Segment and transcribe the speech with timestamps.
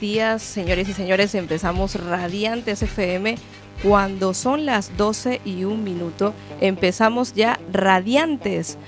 [0.00, 1.34] Días, señores y señores.
[1.34, 3.34] Empezamos Radiantes FM
[3.82, 6.34] cuando son las 12 y un minuto.
[6.60, 8.78] Empezamos ya Radiantes.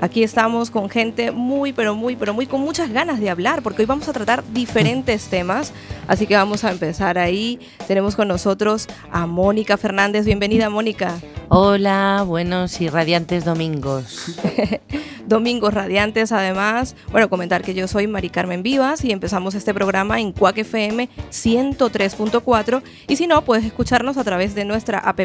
[0.00, 3.82] Aquí estamos con gente muy, pero muy, pero muy con muchas ganas de hablar, porque
[3.82, 5.72] hoy vamos a tratar diferentes temas.
[6.06, 7.58] Así que vamos a empezar ahí.
[7.86, 10.26] Tenemos con nosotros a Mónica Fernández.
[10.26, 11.18] Bienvenida, Mónica.
[11.48, 14.36] Hola, buenos y radiantes domingos.
[15.26, 16.96] domingos radiantes además.
[17.10, 21.08] Bueno, comentar que yo soy Mari Carmen Vivas y empezamos este programa en Cuac FM
[21.30, 25.20] 103.4 y si no, puedes escucharnos a través de nuestra app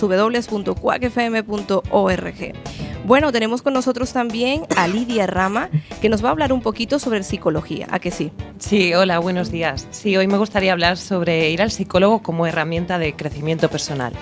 [0.00, 0.66] www.cuacfm.org.
[3.06, 5.70] Bueno, tenemos con nosotros también a Lidia Rama,
[6.02, 7.86] que nos va a hablar un poquito sobre psicología.
[7.90, 8.30] ¿A que sí?
[8.58, 9.88] Sí, hola, buenos días.
[9.90, 14.12] Sí, hoy me gustaría hablar sobre ir al psicólogo como herramienta de crecimiento personal.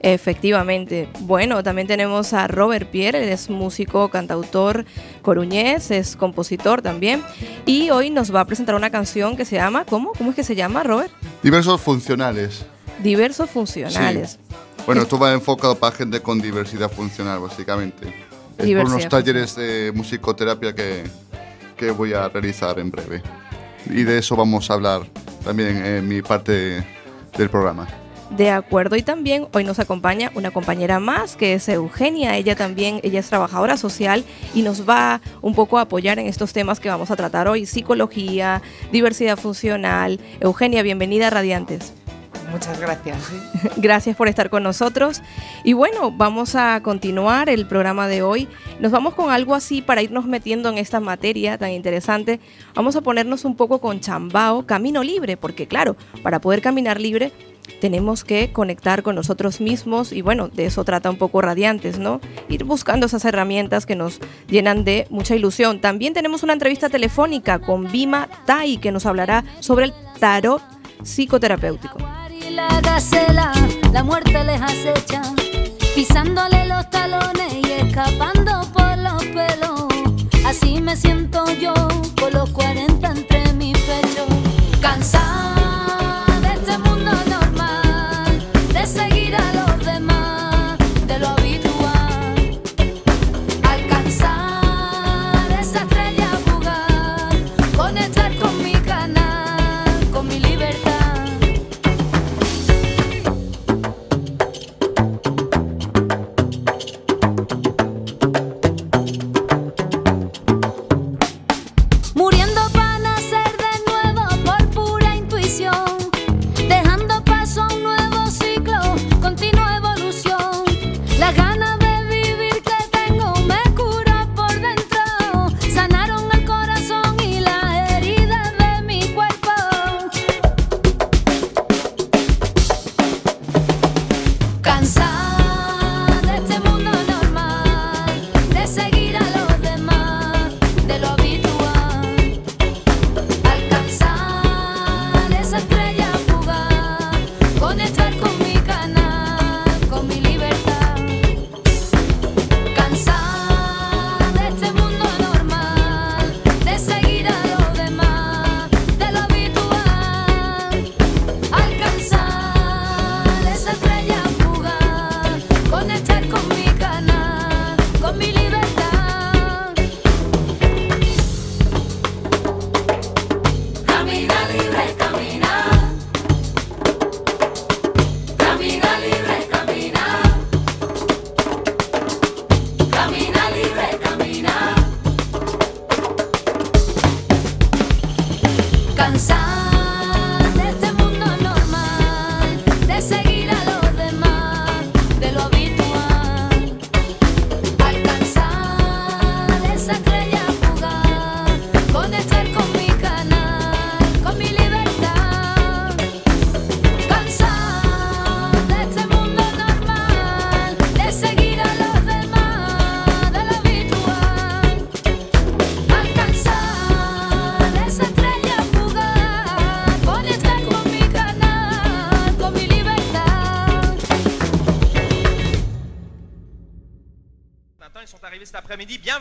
[0.00, 1.08] Efectivamente.
[1.20, 4.84] Bueno, también tenemos a Robert Pierre, él es músico, cantautor
[5.22, 7.22] coruñés, es compositor también.
[7.66, 10.12] Y hoy nos va a presentar una canción que se llama, ¿cómo?
[10.18, 11.12] ¿Cómo es que se llama, Robert?
[11.42, 12.66] Diversos funcionales.
[13.02, 14.38] Diversos funcionales.
[14.84, 18.31] Bueno, esto va enfocado para gente con diversidad funcional, básicamente.
[18.58, 21.04] Es por unos talleres de musicoterapia que,
[21.76, 23.22] que voy a realizar en breve.
[23.86, 25.02] Y de eso vamos a hablar
[25.44, 26.84] también en mi parte
[27.36, 27.88] del programa.
[28.36, 32.98] De acuerdo, y también hoy nos acompaña una compañera más que es Eugenia, ella también,
[33.02, 36.88] ella es trabajadora social y nos va un poco a apoyar en estos temas que
[36.88, 40.18] vamos a tratar hoy, psicología, diversidad funcional.
[40.40, 41.92] Eugenia, bienvenida a Radiantes.
[42.50, 43.30] Muchas gracias.
[43.76, 45.22] Gracias por estar con nosotros.
[45.64, 48.48] Y bueno, vamos a continuar el programa de hoy.
[48.80, 52.40] Nos vamos con algo así para irnos metiendo en esta materia tan interesante.
[52.74, 57.32] Vamos a ponernos un poco con chambao, camino libre, porque claro, para poder caminar libre
[57.80, 62.20] tenemos que conectar con nosotros mismos y bueno, de eso trata un poco Radiantes, ¿no?
[62.48, 65.80] Ir buscando esas herramientas que nos llenan de mucha ilusión.
[65.80, 70.62] También tenemos una entrevista telefónica con Bima Tai que nos hablará sobre el tarot
[71.02, 71.98] psicoterapéutico.
[73.92, 75.22] La muerte les acecha,
[75.94, 79.86] pisándole los talones y escapando por los pelos.
[80.44, 81.72] Así me siento yo,
[82.20, 84.26] con los 40 entre mis pechos,
[84.80, 85.61] cansado.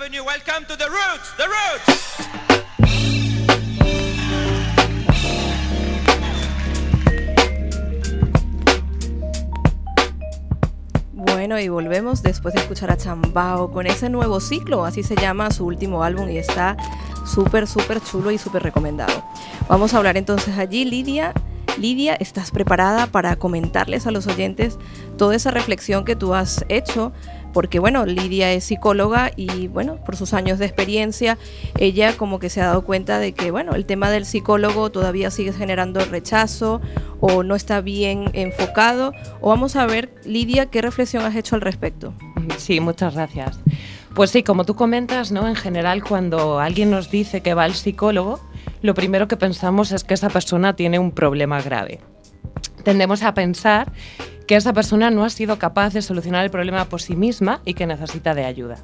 [0.02, 1.86] Bienvenue, welcome to the roots, the roots.
[11.14, 15.52] Bueno, y volvemos después de escuchar a Chambao con ese nuevo ciclo, así se llama
[15.52, 16.78] su último álbum y está
[17.24, 19.24] súper, súper chulo y súper recomendado.
[19.68, 21.32] Vamos a hablar entonces allí, Lidia.
[21.78, 24.80] Lidia, ¿estás preparada para comentarles a los oyentes
[25.18, 27.14] toda esa reflexión que tú has hecho
[27.54, 31.38] porque bueno, Lidia es psicóloga y bueno, por sus años de experiencia,
[31.78, 35.32] ella como que se ha dado cuenta de que bueno, el tema del psicólogo todavía
[35.32, 36.82] sigue generando rechazo
[37.20, 39.14] o no está bien enfocado.
[39.42, 42.14] O vamos a ver, Lidia, ¿qué reflexión has hecho al respecto?
[42.58, 43.60] Sí, muchas gracias.
[44.14, 45.48] Pues sí, como tú comentas, ¿no?
[45.48, 48.42] En general, cuando alguien nos dice que va al psicólogo,
[48.82, 52.02] lo primero que pensamos es que esa persona tiene un problema grave.
[52.84, 53.92] Tendemos a pensar
[54.52, 57.74] que esa persona no ha sido capaz de solucionar el problema por sí misma y
[57.74, 58.80] que necesita de ayuda.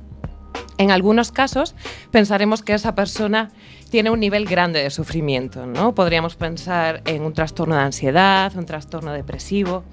[0.77, 1.75] En algunos casos
[2.09, 3.51] pensaremos que esa persona
[3.89, 5.93] tiene un nivel grande de sufrimiento, ¿no?
[5.93, 9.83] Podríamos pensar en un trastorno de ansiedad, un trastorno depresivo,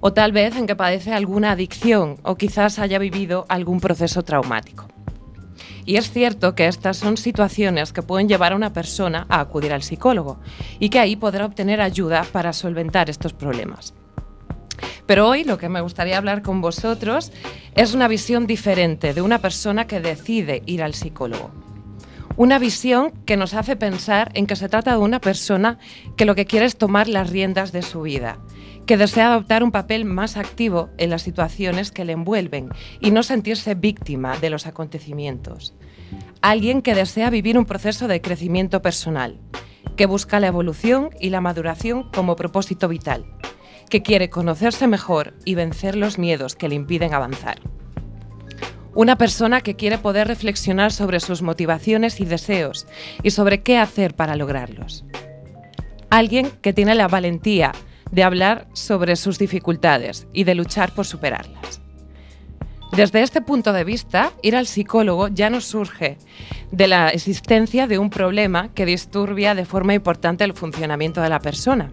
[0.00, 4.88] o tal vez en que padece alguna adicción o quizás haya vivido algún proceso traumático.
[5.86, 9.72] Y es cierto que estas son situaciones que pueden llevar a una persona a acudir
[9.72, 10.38] al psicólogo
[10.78, 13.94] y que ahí podrá obtener ayuda para solventar estos problemas.
[15.06, 17.32] Pero hoy lo que me gustaría hablar con vosotros
[17.74, 21.50] es una visión diferente de una persona que decide ir al psicólogo.
[22.36, 25.78] Una visión que nos hace pensar en que se trata de una persona
[26.16, 28.38] que lo que quiere es tomar las riendas de su vida,
[28.86, 33.22] que desea adoptar un papel más activo en las situaciones que le envuelven y no
[33.22, 35.74] sentirse víctima de los acontecimientos.
[36.40, 39.38] Alguien que desea vivir un proceso de crecimiento personal,
[39.96, 43.26] que busca la evolución y la maduración como propósito vital
[43.88, 47.60] que quiere conocerse mejor y vencer los miedos que le impiden avanzar.
[48.94, 52.86] Una persona que quiere poder reflexionar sobre sus motivaciones y deseos
[53.22, 55.04] y sobre qué hacer para lograrlos.
[56.10, 57.72] Alguien que tiene la valentía
[58.12, 61.80] de hablar sobre sus dificultades y de luchar por superarlas.
[62.96, 66.16] Desde este punto de vista, ir al psicólogo ya no surge
[66.70, 71.40] de la existencia de un problema que disturbia de forma importante el funcionamiento de la
[71.40, 71.90] persona,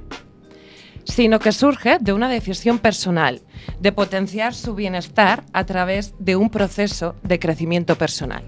[1.06, 3.42] sino que surge de una decisión personal
[3.80, 8.44] de potenciar su bienestar a través de un proceso de crecimiento personal.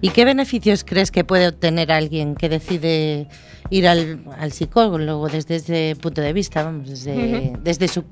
[0.00, 3.26] ¿Y qué beneficios crees que puede obtener alguien que decide
[3.70, 8.04] ir al, psicólogo desde ese punto de vista, vamos, desde, desde su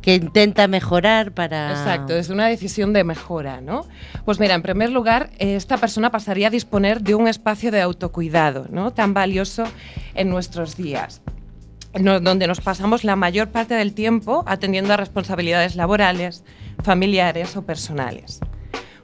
[0.00, 3.86] que intenta mejorar para Exacto, desde una decisión de mejora, ¿no?
[4.24, 8.66] Pues mira, en primer lugar, esta persona pasaría a disponer de un espacio de autocuidado,
[8.70, 8.92] ¿no?
[8.92, 9.64] Tan valioso
[10.14, 11.22] en nuestros días
[11.98, 16.44] donde nos pasamos la mayor parte del tiempo atendiendo a responsabilidades laborales,
[16.82, 18.40] familiares o personales.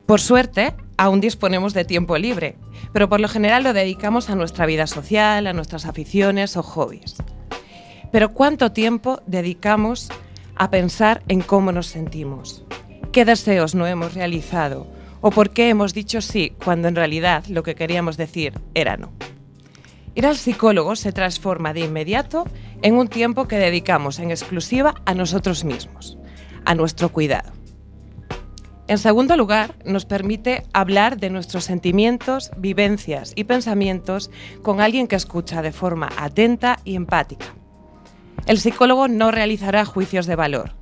[0.06, 2.56] Por suerte, aún disponemos de tiempo libre,
[2.92, 7.16] pero por lo general lo dedicamos a nuestra vida social, a nuestras aficiones o hobbies.
[8.10, 10.10] Pero ¿cuánto tiempo dedicamos
[10.56, 12.64] a pensar en cómo nos sentimos?
[13.12, 14.86] ¿Qué deseos no hemos realizado?
[15.22, 19.12] ¿O por qué hemos dicho sí cuando en realidad lo que queríamos decir era no?
[20.14, 22.44] Ir al psicólogo se transforma de inmediato
[22.82, 26.18] en un tiempo que dedicamos en exclusiva a nosotros mismos,
[26.64, 27.52] a nuestro cuidado.
[28.88, 34.30] En segundo lugar, nos permite hablar de nuestros sentimientos, vivencias y pensamientos
[34.62, 37.46] con alguien que escucha de forma atenta y empática.
[38.46, 40.74] El psicólogo no realizará juicios de valor,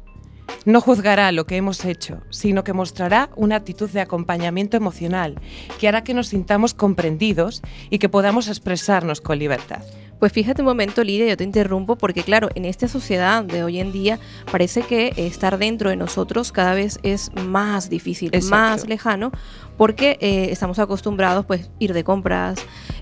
[0.64, 5.40] no juzgará lo que hemos hecho, sino que mostrará una actitud de acompañamiento emocional
[5.78, 9.83] que hará que nos sintamos comprendidos y que podamos expresarnos con libertad.
[10.21, 13.80] Pues fíjate un momento, Lidia, yo te interrumpo porque claro, en esta sociedad de hoy
[13.80, 14.19] en día
[14.52, 19.33] parece que estar dentro de nosotros cada vez es más difícil, más lejano,
[19.78, 22.59] porque eh, estamos acostumbrados pues ir de compras,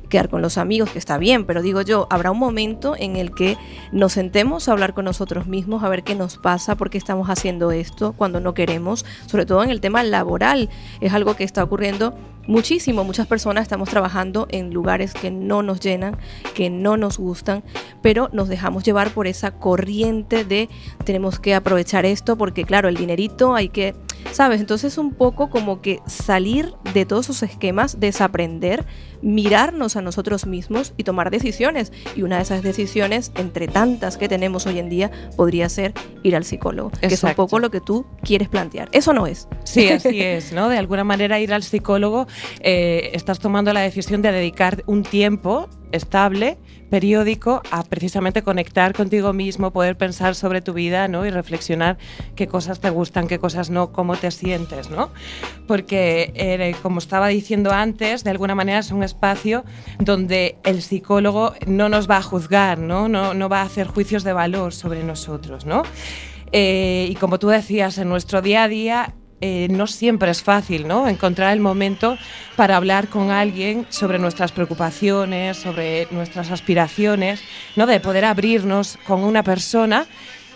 [0.09, 3.35] quedar con los amigos, que está bien, pero digo yo, habrá un momento en el
[3.35, 3.57] que
[3.93, 7.29] nos sentemos a hablar con nosotros mismos, a ver qué nos pasa, por qué estamos
[7.29, 10.69] haciendo esto cuando no queremos, sobre todo en el tema laboral,
[11.01, 12.15] es algo que está ocurriendo
[12.49, 13.05] muchísimo.
[13.05, 16.17] Muchas personas estamos trabajando en lugares que no nos llenan,
[16.55, 17.63] que no nos gustan,
[18.03, 20.69] pero nos dejamos llevar por esa corriente de
[21.05, 23.95] tenemos que aprovechar esto porque claro, el dinerito hay que,
[24.33, 24.61] ¿sabes?
[24.61, 28.87] Entonces un poco como que salir de todos esos esquemas, desaprender,
[29.23, 31.93] mirarnos a nosotros mismos y tomar decisiones.
[32.17, 36.37] Y una de esas decisiones, entre tantas que tenemos hoy en día, podría ser ir
[36.37, 38.89] al psicólogo, que es un poco lo que tú quieres plantear.
[38.93, 39.49] Eso no es.
[39.65, 40.69] Sí, así es, ¿no?
[40.69, 42.27] De alguna manera ir al psicólogo,
[42.61, 46.59] eh, estás tomando la decisión de dedicar un tiempo estable,
[46.91, 51.27] periódico, a precisamente conectar contigo mismo, poder pensar sobre tu vida ¿no?
[51.27, 51.99] y reflexionar
[52.35, 54.91] qué cosas te gustan, qué cosas no, cómo te sientes.
[54.91, 55.11] ¿no?
[55.67, 59.65] Porque, eh, como estaba diciendo antes, de alguna manera es un espacio
[59.99, 64.25] donde el psicólogo no nos va a juzgar, no, no, no va a hacer juicios
[64.25, 65.67] de valor sobre nosotros.
[65.67, 65.83] ¿no?
[66.53, 70.89] Eh, y como tú decías, en nuestro día a día eh, no siempre es fácil,
[70.89, 71.07] ¿no?
[71.07, 72.19] Encontrar el momento
[72.57, 77.41] para hablar con alguien sobre nuestras preocupaciones, sobre nuestras aspiraciones,
[77.77, 77.87] ¿no?
[77.87, 80.07] De poder abrirnos con una persona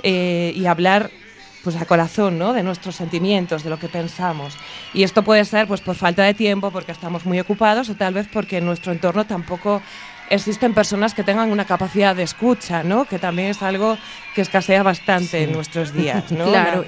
[0.02, 1.10] eh, y hablar
[1.62, 2.52] pues a corazón, ¿no?
[2.52, 4.56] De nuestros sentimientos, de lo que pensamos.
[4.94, 8.14] Y esto puede ser pues por falta de tiempo, porque estamos muy ocupados o tal
[8.14, 9.80] vez porque en nuestro entorno tampoco
[10.28, 13.04] existen personas que tengan una capacidad de escucha, ¿no?
[13.04, 13.96] Que también es algo
[14.34, 16.46] que escasea bastante en nuestros días, ¿no?
[16.50, 16.84] Claro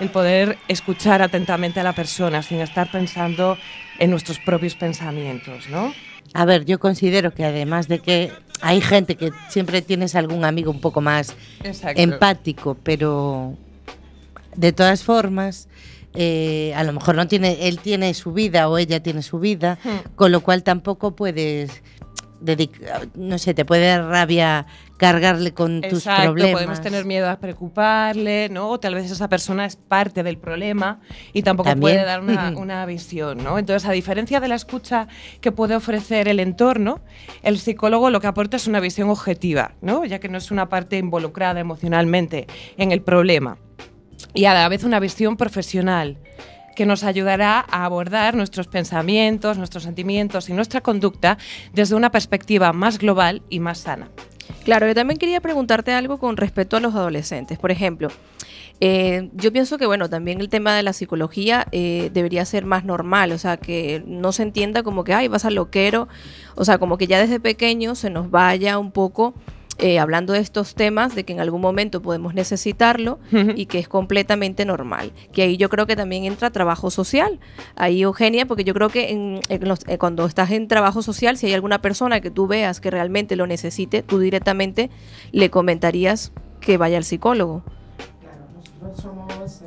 [0.00, 3.56] el poder escuchar atentamente a la persona sin estar pensando
[3.98, 5.92] en nuestros propios pensamientos, ¿no?
[6.32, 10.70] A ver, yo considero que además de que hay gente que siempre tienes algún amigo
[10.70, 11.34] un poco más
[11.94, 13.56] empático, pero
[14.56, 15.68] de todas formas,
[16.14, 19.78] eh, a lo mejor no tiene, él tiene su vida o ella tiene su vida,
[19.84, 20.14] hmm.
[20.16, 21.82] con lo cual tampoco puedes
[23.14, 26.52] no sé, te puede dar rabia cargarle con tus problemas.
[26.52, 28.70] podemos tener miedo a preocuparle, ¿no?
[28.70, 31.00] O tal vez esa persona es parte del problema
[31.32, 33.58] y tampoco puede dar una, visión, ¿no?
[33.58, 35.08] Entonces, a diferencia de la escucha
[35.40, 37.00] que puede ofrecer el entorno,
[37.42, 40.04] el psicólogo lo que aporta es una visión objetiva, ¿no?
[40.04, 42.46] Ya que no es una parte involucrada emocionalmente
[42.76, 43.58] en el problema.
[44.32, 46.18] Y a la vez una visión profesional
[46.74, 51.38] que nos ayudará a abordar nuestros pensamientos, nuestros sentimientos y nuestra conducta
[51.72, 54.08] desde una perspectiva más global y más sana.
[54.64, 57.58] Claro, yo también quería preguntarte algo con respecto a los adolescentes.
[57.58, 58.08] Por ejemplo,
[58.80, 62.84] eh, yo pienso que, bueno, también el tema de la psicología eh, debería ser más
[62.84, 66.08] normal, o sea, que no se entienda como que, ay, vas a loquero,
[66.56, 69.34] o sea, como que ya desde pequeño se nos vaya un poco
[69.78, 73.88] eh, hablando de estos temas, de que en algún momento podemos necesitarlo y que es
[73.88, 75.12] completamente normal.
[75.32, 77.40] Que ahí yo creo que también entra trabajo social.
[77.74, 81.82] Ahí, Eugenia, porque yo creo que eh, cuando estás en trabajo social, si hay alguna
[81.82, 84.90] persona que tú veas que realmente lo necesite, tú directamente
[85.32, 87.64] le comentarías que vaya al psicólogo.
[88.20, 89.62] Claro, nosotros somos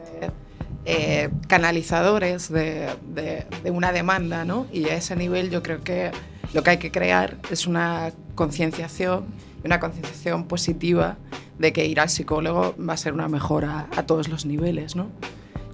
[0.86, 4.68] eh, canalizadores de, de una demanda, ¿no?
[4.72, 6.12] Y a ese nivel yo creo que
[6.54, 9.26] lo que hay que crear es una concienciación
[9.64, 11.18] una concienciación positiva
[11.60, 15.10] de que ir al psicólogo va a ser una mejora a todos los niveles, ¿no?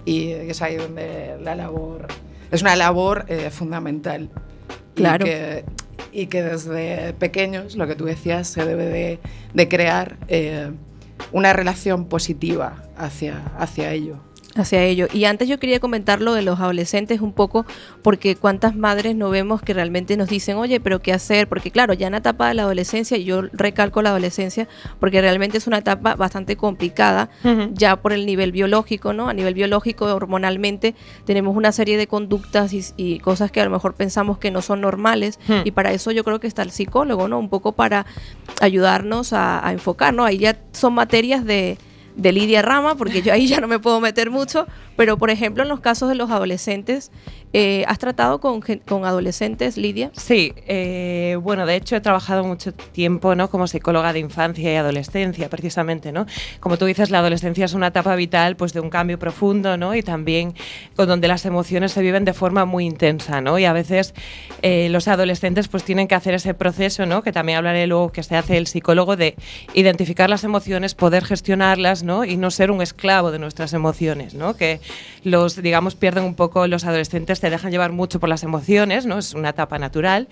[0.05, 2.07] Y es ahí donde la labor
[2.51, 4.29] es una labor eh, fundamental.
[4.95, 5.25] Claro.
[6.11, 9.19] Y que, desde pequeños, lo que tú decías, se debe
[9.53, 10.71] de, crear eh,
[11.31, 14.19] una relación positiva hacia, hacia ello
[14.55, 15.07] hacia ello.
[15.11, 17.65] Y antes yo quería comentar lo de los adolescentes un poco,
[18.01, 21.47] porque cuántas madres no vemos que realmente nos dicen, oye, pero ¿qué hacer?
[21.47, 24.67] Porque claro, ya en la etapa de la adolescencia, yo recalco la adolescencia,
[24.99, 27.29] porque realmente es una etapa bastante complicada,
[27.73, 29.29] ya por el nivel biológico, ¿no?
[29.29, 30.95] A nivel biológico, hormonalmente,
[31.25, 34.81] tenemos una serie de conductas y, cosas que a lo mejor pensamos que no son
[34.81, 37.39] normales, y para eso yo creo que está el psicólogo, ¿no?
[37.39, 38.05] Un poco para
[38.61, 40.25] ayudarnos a, a enfocar, ¿no?
[40.25, 41.77] Ahí ya son materias de
[42.15, 45.63] de Lidia Rama, porque yo ahí ya no me puedo meter mucho, pero por ejemplo
[45.63, 47.11] en los casos de los adolescentes,
[47.55, 50.09] eh, ¿has tratado con, con, adolescentes, Lidia?
[50.13, 53.47] Sí, eh, bueno, de hecho he trabajado mucho tiempo ¿no?
[53.47, 56.11] como psicóloga de infancia y adolescencia, precisamente.
[56.11, 56.25] ¿no?
[56.59, 59.93] Como tú dices, la adolescencia es una etapa vital pues, de un cambio profundo ¿no?
[59.93, 60.55] y también
[60.95, 63.39] con donde las emociones se viven de forma muy intensa.
[63.39, 63.59] ¿no?
[63.59, 64.15] Y a veces
[64.63, 67.21] eh, los adolescentes pues, tienen que hacer ese proceso, ¿no?
[67.21, 69.35] que también hablaré luego que se hace el psicólogo, de
[69.75, 72.25] identificar las emociones, poder gestionarlas ¿no?
[72.25, 74.33] y no ser un esclavo de nuestras emociones.
[74.33, 74.55] ¿no?
[74.55, 74.79] Que
[75.23, 79.17] los, digamos, pierden un poco los adolescentes se dejan llevar mucho por las emociones, ¿no?
[79.17, 80.27] Es una etapa natural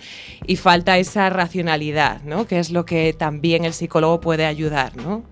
[0.46, 2.46] y falta esa racionalidad, ¿no?
[2.46, 5.24] Que es lo que también el psicólogo puede ayudar, ¿no?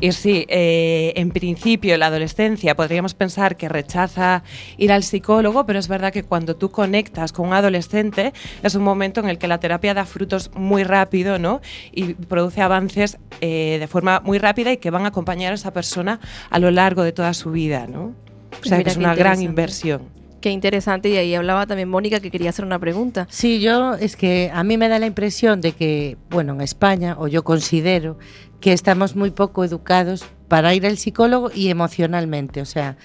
[0.00, 4.42] Y sí, eh, en principio la adolescencia podríamos pensar que rechaza
[4.76, 8.82] ir al psicólogo, pero es verdad que cuando tú conectas con un adolescente es un
[8.82, 11.60] momento en el que la terapia da frutos muy rápido ¿no?
[11.92, 15.72] y produce avances eh, de forma muy rápida y que van a acompañar a esa
[15.72, 16.20] persona
[16.50, 17.86] a lo largo de toda su vida.
[17.86, 18.25] ¿no?
[18.62, 20.02] O sea, que es una gran inversión.
[20.40, 23.26] Qué interesante, y ahí hablaba también Mónica que quería hacer una pregunta.
[23.30, 27.16] Sí, yo es que a mí me da la impresión de que, bueno, en España,
[27.18, 28.18] o yo considero
[28.60, 32.60] que estamos muy poco educados para ir al psicólogo y emocionalmente.
[32.60, 32.96] O sea,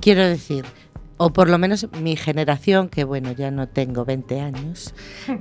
[0.00, 0.64] quiero decir,
[1.18, 4.94] o por lo menos mi generación, que bueno, ya no tengo 20 años,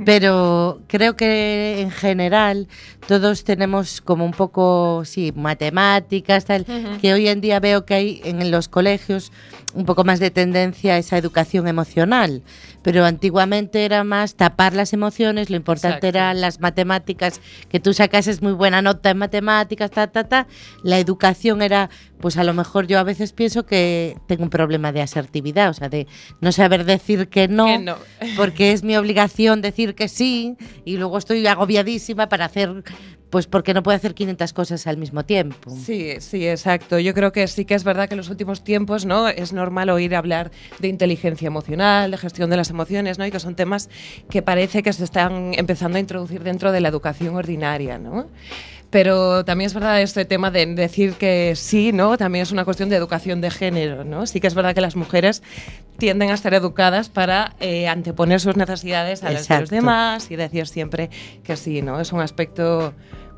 [0.06, 2.68] pero creo que en general
[3.08, 6.66] todos tenemos como un poco, sí, matemáticas, tal,
[7.02, 9.32] que hoy en día veo que hay en los colegios
[9.78, 12.42] un poco más de tendencia a esa educación emocional,
[12.82, 18.42] pero antiguamente era más tapar las emociones, lo importante eran las matemáticas, que tú sacases
[18.42, 20.48] muy buena nota en matemáticas, ta, ta, ta,
[20.82, 24.92] la educación era, pues a lo mejor yo a veces pienso que tengo un problema
[24.92, 26.08] de asertividad, o sea, de
[26.42, 27.68] no saber decir que no,
[28.36, 32.84] porque es mi obligación decir que sí, y luego estoy agobiadísima para hacer
[33.30, 35.72] pues porque no puede hacer 500 cosas al mismo tiempo.
[35.72, 37.00] Sí, sí, exacto.
[37.00, 39.90] Yo creo que sí que es verdad que en los últimos tiempos no es normal
[39.90, 43.26] oír hablar de inteligencia emocional, de gestión de las emociones, ¿no?
[43.26, 43.90] y que son temas
[44.30, 47.98] que parece que se están empezando a introducir dentro de la educación ordinaria.
[47.98, 48.28] ¿no?
[48.90, 52.18] Pero también es verdad este tema de decir que sí, ¿no?
[52.18, 54.26] También es una cuestión de educación de género, ¿no?
[54.26, 55.44] Sí que es verdad que las mujeres
[55.98, 60.36] tienden a estar educadas para eh, anteponer sus necesidades a las de los demás y
[60.36, 61.10] decir siempre
[61.44, 62.00] que sí, ¿no?
[62.00, 62.94] Es un aspecto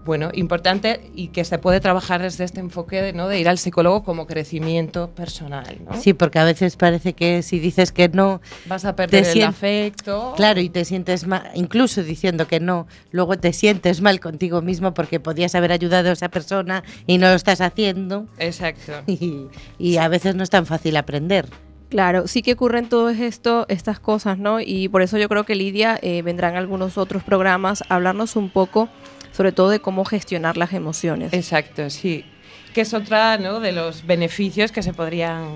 [0.09, 3.27] bueno, importante y que se puede trabajar desde este enfoque de, ¿no?
[3.27, 5.77] de ir al psicólogo como crecimiento personal.
[5.85, 6.01] ¿no?
[6.01, 8.41] Sí, porque a veces parece que si dices que no...
[8.65, 10.33] Vas a perder el afecto.
[10.35, 14.95] Claro, y te sientes mal, incluso diciendo que no, luego te sientes mal contigo mismo
[14.95, 18.25] porque podías haber ayudado a esa persona y no lo estás haciendo.
[18.39, 18.93] Exacto.
[19.77, 21.45] Y, a veces no es tan fácil aprender.
[21.89, 24.59] Claro, sí que ocurren todo esto, estas cosas, ¿no?
[24.59, 28.49] Y por eso yo creo que Lidia eh, vendrán algunos otros programas a hablarnos un
[28.49, 28.89] poco
[29.31, 31.33] sobre todo de cómo gestionar las emociones.
[31.33, 32.25] Exacto, sí.
[32.73, 33.59] Que es otra ¿no?
[33.59, 35.47] de los beneficios que se podrían...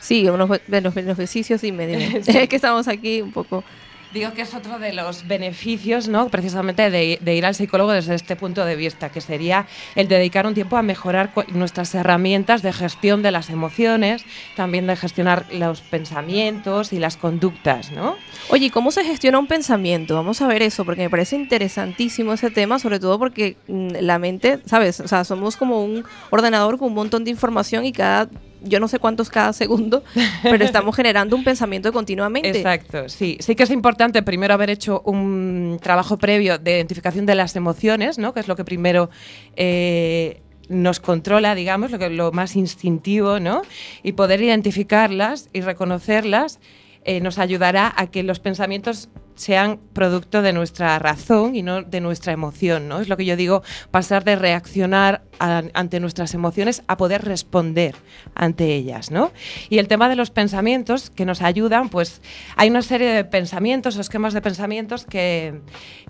[0.00, 3.62] Sí, unos de los beneficios, y me Es que estamos aquí un poco
[4.12, 6.28] Digo que es otro de los beneficios, ¿no?
[6.28, 10.52] precisamente de, ir al psicólogo desde este punto de vista, que sería el dedicar un
[10.52, 16.92] tiempo a mejorar nuestras herramientas de gestión de las emociones, también de gestionar los pensamientos
[16.92, 17.90] y las conductas.
[17.90, 18.16] ¿no?
[18.50, 20.14] Oye, ¿cómo se gestiona un pensamiento?
[20.14, 24.18] Vamos a ver eso, porque me parece interesantísimo ese tema, sobre todo porque mm, la
[24.18, 25.00] mente, ¿sabes?
[25.00, 28.28] O sea, somos como un ordenador con un montón de información y cada
[28.64, 30.02] yo no sé cuántos cada segundo,
[30.42, 32.50] pero estamos generando un pensamiento continuamente.
[32.50, 33.36] Exacto, sí.
[33.40, 38.18] Sí que es importante primero haber hecho un trabajo previo de identificación de las emociones,
[38.18, 38.32] ¿no?
[38.34, 39.10] que es lo que primero...
[39.56, 43.62] Eh, nos controla, digamos, lo, que, lo más instintivo, ¿no?
[44.02, 46.60] Y poder identificarlas y reconocerlas
[47.04, 52.00] eh, nos ayudará a que los pensamientos sean producto de nuestra razón y no de
[52.00, 53.00] nuestra emoción, ¿no?
[53.00, 57.96] Es lo que yo digo, pasar de reaccionar ante nuestras emociones a poder responder
[58.34, 59.32] ante ellas, ¿no?
[59.70, 62.20] Y el tema de los pensamientos que nos ayudan, pues
[62.54, 65.60] hay una serie de pensamientos o esquemas de pensamientos que,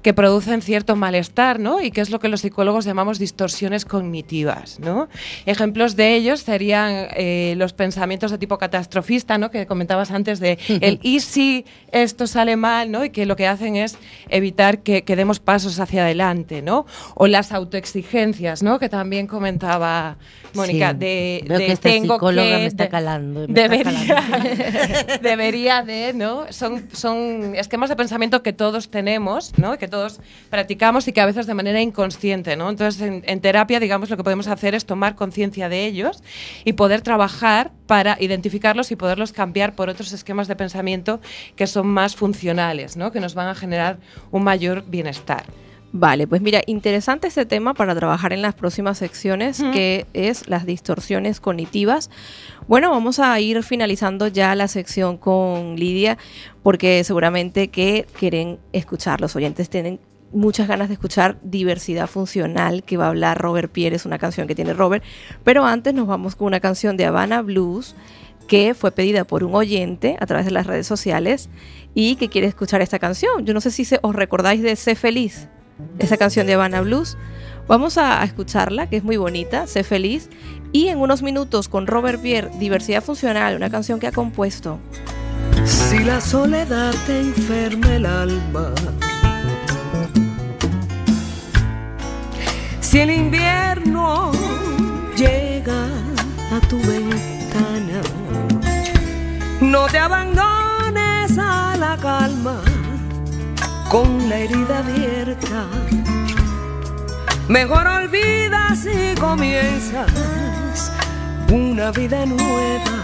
[0.03, 1.81] que producen cierto malestar, ¿no?
[1.81, 5.09] Y que es lo que los psicólogos llamamos distorsiones cognitivas, ¿no?
[5.47, 9.51] Ejemplos de ellos serían eh, los pensamientos de tipo catastrofista, ¿no?
[9.51, 13.05] Que comentabas antes de el y si esto sale mal, ¿no?
[13.05, 13.99] Y que lo que hacen es
[14.29, 16.87] evitar que, que demos pasos hacia adelante, ¿no?
[17.15, 18.79] O las autoexigencias, ¿no?
[18.79, 20.17] Que también comentaba
[20.55, 23.47] Mónica, de, que este psicóloga me está calando.
[25.23, 26.47] debería, de, ¿no?
[26.51, 29.79] Son, son esquemas de pensamiento que todos tenemos, ¿no?
[29.79, 30.21] Que todos
[30.51, 32.71] practicamos y que a veces de manera inconsciente, ¿no?
[32.71, 36.23] Entonces, en, en terapia, digamos, lo que podemos hacer es tomar conciencia de ellos
[36.65, 41.21] y poder trabajar para identificarlos y poderlos cambiar por otros esquemas de pensamiento
[41.57, 43.02] que son más funcionales, ¿no?
[43.11, 43.99] Que nos van a generar
[44.31, 45.45] un mayor bienestar.
[45.95, 50.65] Vale, pues mira, interesante este tema para trabajar en las próximas secciones, que es las
[50.65, 52.09] distorsiones cognitivas.
[52.67, 56.17] Bueno, vamos a ir finalizando ya la sección con Lidia,
[56.63, 60.01] porque seguramente que quieren escuchar, los oyentes tienen
[60.33, 64.47] muchas ganas de escuchar Diversidad Funcional, que va a hablar Robert Pierre, es una canción
[64.47, 65.05] que tiene Robert,
[65.45, 67.95] pero antes nos vamos con una canción de Habana Blues,
[68.47, 71.49] que fue pedida por un oyente a través de las redes sociales
[71.95, 73.47] y que quiere escuchar esta canción.
[73.47, 75.49] Yo no sé si os recordáis de Sé Feliz
[75.99, 77.17] esa canción de Havana Blues.
[77.69, 80.29] Vamos a, escucharla, que es muy bonita, Sé feliz.
[80.73, 84.79] Y en unos minutos con Robert Pierre, Diversidad Funcional, una canción que ha compuesto.
[85.65, 88.73] Si la soledad te enferma el alma,
[92.81, 94.33] si el invierno
[95.17, 95.87] llega
[96.53, 98.01] a tu ventana,
[99.63, 102.61] no te abandones a la calma
[103.91, 105.67] con la herida abierta.
[107.49, 110.11] Mejor olvidas y comienzas
[111.51, 112.99] una vida nueva.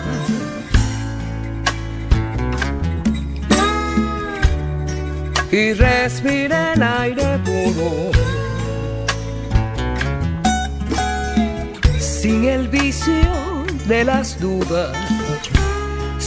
[5.50, 8.10] Y respira el aire puro.
[11.98, 14.96] Sin el vicio de las dudas.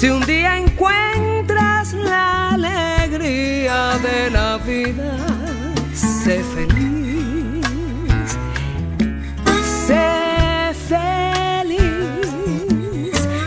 [0.01, 5.15] Si un día encuentras la alegría de la vida.
[5.93, 7.63] Sé feliz,
[9.85, 11.81] sé feliz,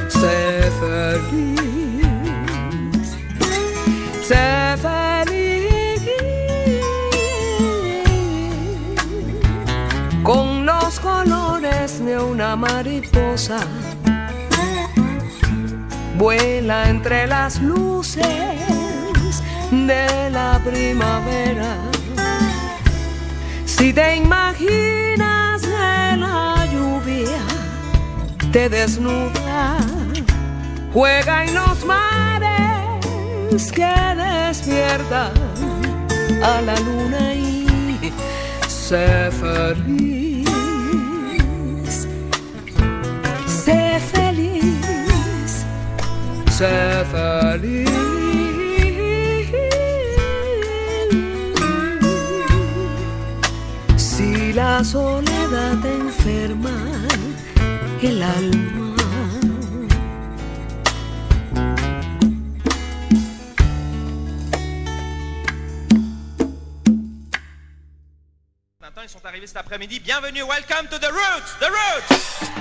[0.06, 2.06] sé feliz,
[4.22, 6.08] sé feliz.
[10.22, 13.58] Con los colores de una mariposa
[16.16, 18.26] vuela entre las luces
[19.70, 21.76] de la primavera.
[23.66, 25.62] Si te imaginas
[26.16, 27.42] la lluvia
[28.52, 29.78] te desnuda,
[30.92, 35.32] juega en los mares que despierta
[36.42, 38.12] a la luna y
[38.68, 40.48] sé feliz.
[43.46, 44.53] Sé feliz,
[46.58, 48.14] feliz.
[54.54, 56.70] la soledad enferma
[58.02, 58.94] el alma.
[69.02, 70.00] Ils sont arrivés cet après-midi.
[70.00, 72.53] Bienvenue, welcome to the Roots, the Roots.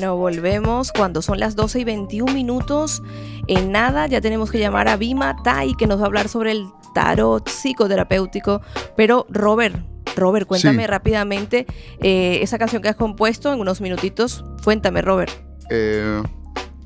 [0.00, 3.02] Bueno, volvemos cuando son las 12 y 21 minutos.
[3.48, 6.52] En nada, ya tenemos que llamar a Bima Tai, que nos va a hablar sobre
[6.52, 8.62] el tarot psicoterapéutico.
[8.96, 9.76] Pero, Robert,
[10.16, 10.86] Robert, cuéntame Sí.
[10.86, 11.66] rápidamente
[12.00, 14.42] eh, esa canción que has compuesto en unos minutitos.
[14.64, 15.32] Cuéntame, Robert.
[15.68, 16.22] Eh,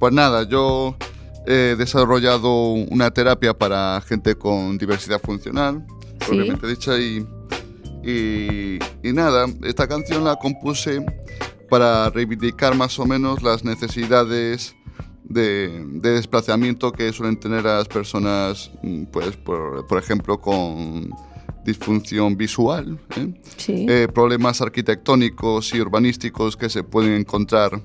[0.00, 0.96] pues nada, yo
[1.46, 5.86] he desarrollado una terapia para gente con diversidad funcional,
[6.18, 6.26] Sí.
[6.26, 7.24] propiamente dicha, y,
[8.02, 11.06] y, y nada, esta canción la compuse
[11.74, 14.76] para reivindicar más o menos las necesidades
[15.24, 21.10] de, de desplazamiento que suelen tener las personas, mm, pues por, por ejemplo, con
[21.64, 23.34] disfunción visual, ¿eh?
[23.56, 23.86] Sí.
[23.88, 27.82] eh, problemas arquitectónicos y urbanísticos que se pueden encontrar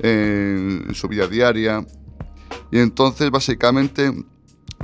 [0.00, 1.84] en su vida diaria.
[2.70, 4.12] Y entonces, básicamente,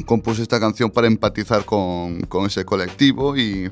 [0.06, 3.70] compuse esta canción para empatizar con, con ese colectivo y,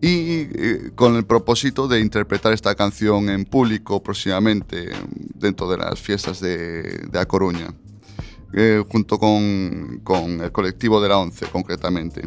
[0.00, 4.90] y eh, con el propósito de interpretar esta canción en público próximamente
[5.34, 7.68] dentro de las fiestas de, de A Coruña,
[8.52, 12.22] eh, junto con, con el colectivo de la ONCE, concretamente.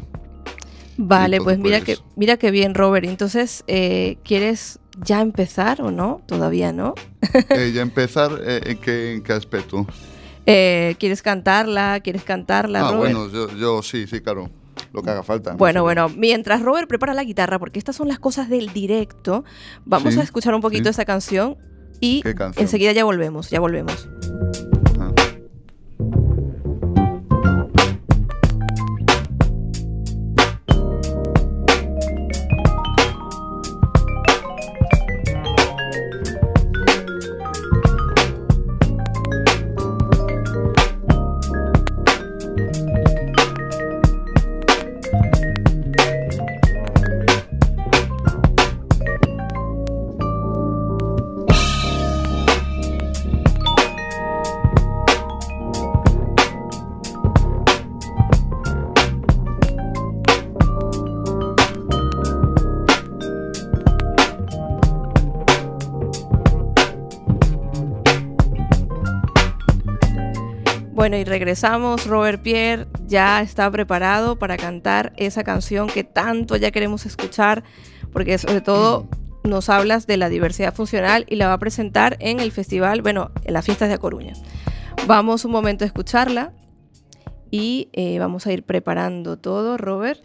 [0.97, 3.05] Vale, entonces, pues mira pues- que mira que bien, Robert.
[3.05, 6.21] Entonces, eh, ¿quieres ya empezar o no?
[6.25, 6.93] Todavía no.
[7.73, 9.85] Ya empezar, ¿en, qué, ¿en qué aspecto?
[10.45, 11.99] ¿Quieres cantarla?
[12.03, 13.13] ¿Quieres cantarla, Ah, Robert?
[13.13, 14.49] bueno, yo, yo sí, sí, claro.
[14.93, 15.53] Lo que haga falta.
[15.53, 15.95] Bueno, No sé.
[15.95, 19.43] bueno, mientras Robert prepara la guitarra, porque estas son las cosas del directo,
[19.85, 20.89] vamos Sí, a escuchar un poquito sí.
[20.89, 21.57] esta canción
[22.01, 22.23] y
[22.57, 24.09] enseguida ya volvemos, ya volvemos.
[71.09, 72.05] Bueno, y regresamos.
[72.05, 77.63] Robert Pierre ya está preparado para cantar esa canción que tanto ya queremos escuchar,
[78.13, 79.09] porque sobre todo
[79.43, 83.31] nos hablas de la diversidad funcional y la va a presentar en el festival, bueno,
[83.43, 84.33] en las fiestas de A Coruña.
[85.07, 86.53] Vamos un momento a escucharla
[87.49, 90.21] y eh, vamos a ir preparando todo, Robert.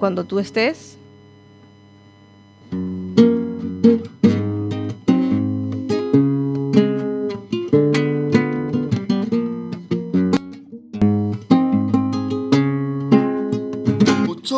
[0.00, 0.98] Cuando tú estés.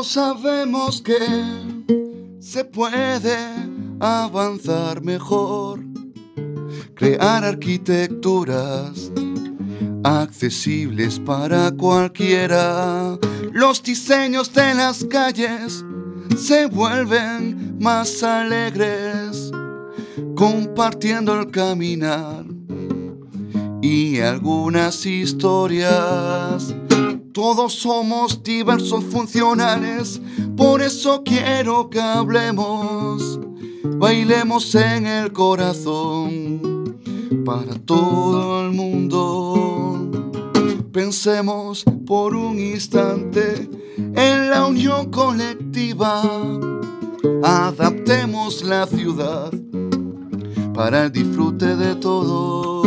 [0.02, 1.16] Sabemos que
[2.40, 3.36] se puede
[4.00, 5.80] avanzar mejor,
[6.94, 9.12] crear arquitecturas
[10.02, 13.16] accesibles para cualquiera.
[13.52, 15.84] Los diseños de las calles
[16.36, 19.52] se vuelven más alegres,
[20.34, 22.44] compartiendo el caminar
[23.80, 26.74] y algunas historias.
[27.32, 30.20] Todos somos diversos funcionales,
[30.54, 33.40] por eso quiero que hablemos,
[33.96, 36.98] bailemos en el corazón
[37.46, 40.10] para todo el mundo.
[40.92, 46.22] Pensemos por un instante en la unión colectiva,
[47.42, 49.50] adaptemos la ciudad
[50.74, 52.81] para el disfrute de todos.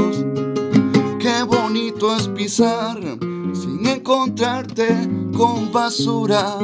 [1.86, 3.00] Bonito es pisar
[3.54, 4.88] sin encontrarte
[5.38, 6.58] con basura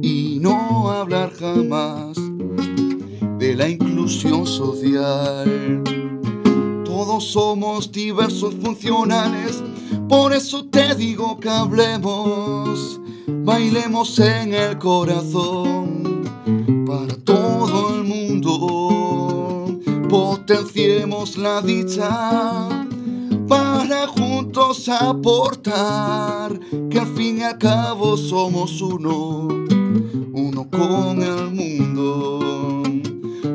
[0.00, 2.16] y no hablar jamás
[3.38, 5.84] de la inclusión social.
[6.82, 9.62] Todos somos diversos funcionales,
[10.08, 16.24] por eso te digo que hablemos, bailemos en el corazón
[16.86, 22.80] para todo el mundo, potenciemos la dicha
[23.50, 26.56] para juntos aportar
[26.88, 29.48] que al fin y al cabo somos uno,
[30.32, 32.84] uno con el mundo.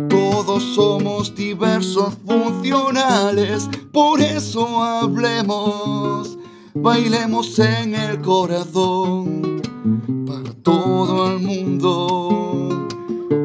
[0.10, 6.38] Todos somos diversos funcionales, por eso hablemos,
[6.74, 9.62] bailemos en el corazón
[10.28, 12.86] para todo el mundo.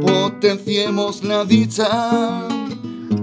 [0.01, 2.60] Potenciemos la dicha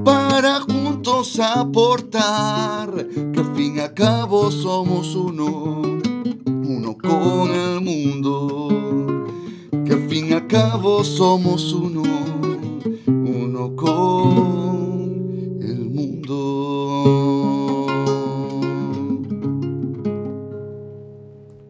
[0.07, 2.89] para juntos aportar
[3.33, 5.99] que al fin y al cabo somos uno,
[6.45, 9.25] uno con el mundo.
[9.85, 12.03] Que al fin y al cabo somos uno,
[13.05, 17.87] uno con el mundo.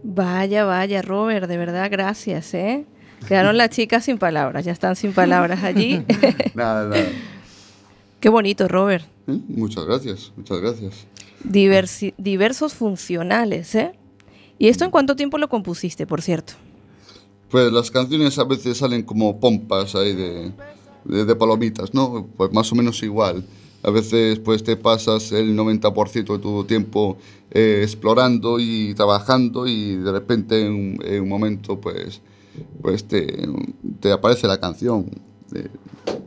[0.04, 2.86] Vaya, vaya, Robert, de verdad, gracias, ¿eh?
[3.28, 6.06] Quedaron las chicas sin palabras, ya están sin palabras allí.
[6.54, 7.08] nada, nada.
[8.28, 9.06] Qué bonito, Robert.
[9.28, 9.40] ¿Eh?
[9.48, 11.08] Muchas gracias, muchas gracias.
[12.18, 13.94] diversos funcionales, ¿eh?
[14.60, 16.52] ¿Y esto en cuánto tiempo lo compusiste, por cierto?
[17.50, 20.52] Pues las canciones a veces salen como pompas ahí de,
[21.06, 22.28] de, palomitas, ¿no?
[22.36, 23.46] Pues más o menos igual.
[23.82, 27.18] A veces pues te pasas el 90% de tu tiempo
[27.52, 32.20] eh, explorando y trabajando y de repente en, un momento pues,
[32.82, 33.48] pues te,
[34.02, 35.10] te aparece la canción.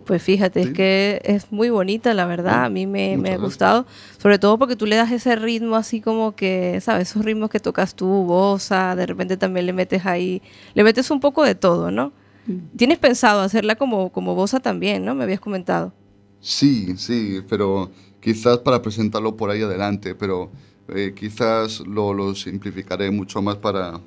[0.04, 3.86] Pues fíjate, es que es muy bonita, la verdad, a mí me, ha gustado,
[4.18, 7.10] sobre todo porque tú le das ese ritmo así como que, ¿sabes?
[7.10, 10.42] Esos ritmos que tocas tú, bosa, de repente también le metes ahí,
[10.74, 12.12] le metes un poco de todo, ¿no?
[12.46, 12.76] Mm.
[12.76, 15.14] ¿Tienes pensado hacerla como, como bosa también, ¿no?
[15.14, 15.92] Me habías comentado.
[16.40, 20.50] Sí, sí, pero quizás para presentarlo por ahí adelante, pero
[20.88, 24.00] eh, quizás lo, lo, simplificaré mucho más para,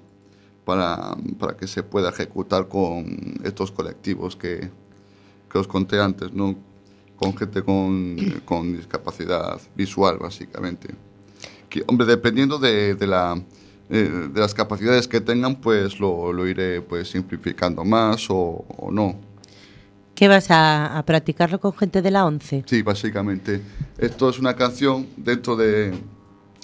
[0.66, 4.70] para, para que se pueda ejecutar con estos colectivos que,
[5.54, 6.58] que os conté antes, ¿no?
[7.16, 10.94] con gente con, con discapacidad visual, básicamente.
[11.70, 13.42] Que, hombre, dependiendo de, de la,
[13.90, 18.92] eh, de las capacidades que tengan, pues lo, lo iré pues, simplificando más o, o
[18.92, 19.16] no.
[20.16, 22.64] ¿Qué vas a, a, practicarlo con gente de la ONCE?
[22.68, 23.62] Sí, básicamente.
[23.98, 25.94] Esto es una canción dentro de,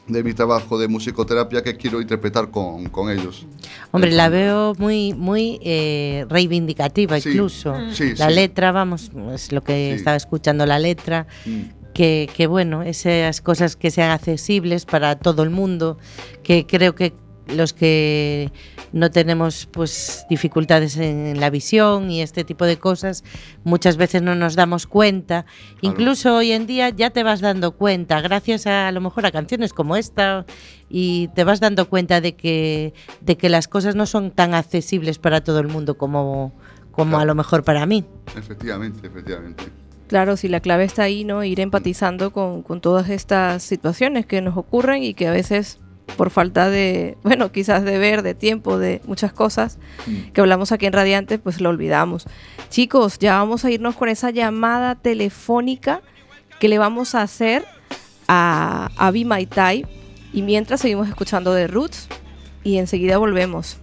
[0.09, 3.45] de mi trabajo de musicoterapia que quiero interpretar con, con ellos.
[3.91, 7.75] Hombre, la veo muy, muy eh, reivindicativa incluso.
[8.17, 11.27] la letra, vamos, es lo que estaba escuchando la letra.
[11.45, 11.79] Mm.
[11.93, 15.97] Que, que, bueno, esas cosas que sean accesibles para todo el mundo,
[16.43, 17.13] que creo que
[17.55, 18.51] los que
[18.91, 23.23] no tenemos pues dificultades en la visión y este tipo de cosas,
[23.63, 25.45] muchas veces no nos damos cuenta.
[25.81, 29.31] Incluso hoy en día ya te vas dando cuenta, gracias a, a lo mejor a
[29.31, 30.45] canciones como esta,
[30.89, 35.19] y te vas dando cuenta de que, de que las cosas no son tan accesibles
[35.19, 36.53] para todo el mundo como,
[36.91, 38.05] como a lo mejor para mí.
[38.35, 39.63] Efectivamente, efectivamente.
[40.07, 41.43] Claro, si la clave está ahí, ¿no?
[41.43, 45.79] Ir empatizando con, con todas estas situaciones que nos ocurren y que a veces
[46.17, 50.31] por falta de, bueno, quizás de ver, de tiempo, de muchas cosas mm.
[50.31, 52.25] que hablamos aquí en Radiante, pues lo olvidamos.
[52.69, 56.01] Chicos, ya vamos a irnos con esa llamada telefónica
[56.59, 57.65] que le vamos a hacer
[58.27, 59.85] a Avi Maitai
[60.33, 62.07] y mientras seguimos escuchando de Roots
[62.63, 63.77] y enseguida volvemos.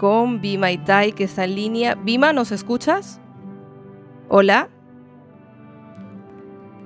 [0.00, 1.94] Con Bima Itai, que está en línea.
[1.94, 3.20] Bima, ¿nos escuchas?
[4.30, 4.70] Hola.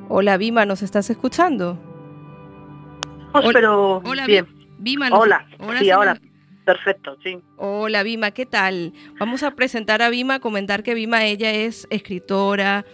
[0.08, 1.78] Hola, Bima, ¿nos estás escuchando?
[3.32, 4.48] Hola, pero hola, bien.
[4.80, 5.46] Bima, hola,
[5.78, 6.20] sí, ahora.
[6.64, 7.38] Perfecto, sí.
[7.56, 8.92] Hola, Bima, ¿qué tal?
[9.20, 12.84] Vamos a presentar a Bima, comentar que Bima, ella es escritora,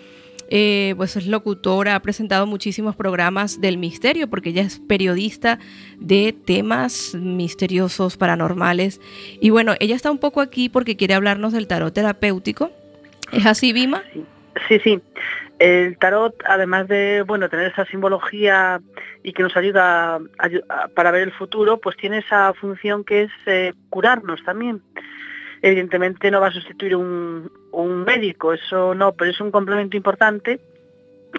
[0.50, 5.58] eh, pues es locutora, ha presentado muchísimos programas del misterio, porque ella es periodista
[5.98, 9.00] de temas misteriosos, paranormales.
[9.40, 12.70] Y bueno, ella está un poco aquí porque quiere hablarnos del tarot terapéutico.
[13.32, 14.02] ¿Es así, Bima?
[14.68, 15.00] Sí, sí.
[15.60, 18.80] El tarot, además de bueno tener esa simbología
[19.22, 20.18] y que nos ayuda
[20.94, 24.80] para ver el futuro, pues tiene esa función que es eh, curarnos también.
[25.62, 30.60] Evidentemente no va a sustituir un, un médico, eso no, pero es un complemento importante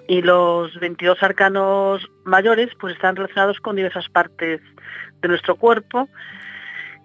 [0.07, 4.61] y los 22 arcanos mayores pues están relacionados con diversas partes
[5.21, 6.07] de nuestro cuerpo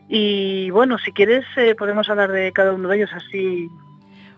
[0.09, 3.69] y bueno, si quieres eh, podemos hablar de cada uno de ellos así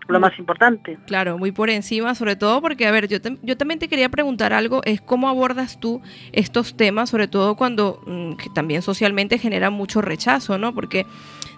[0.07, 0.97] lo más importante.
[1.05, 4.53] Claro, muy por encima, sobre todo porque, a ver, yo, yo también te quería preguntar
[4.53, 10.01] algo, es cómo abordas tú estos temas, sobre todo cuando mm, también socialmente genera mucho
[10.01, 10.73] rechazo, ¿no?
[10.73, 11.05] Porque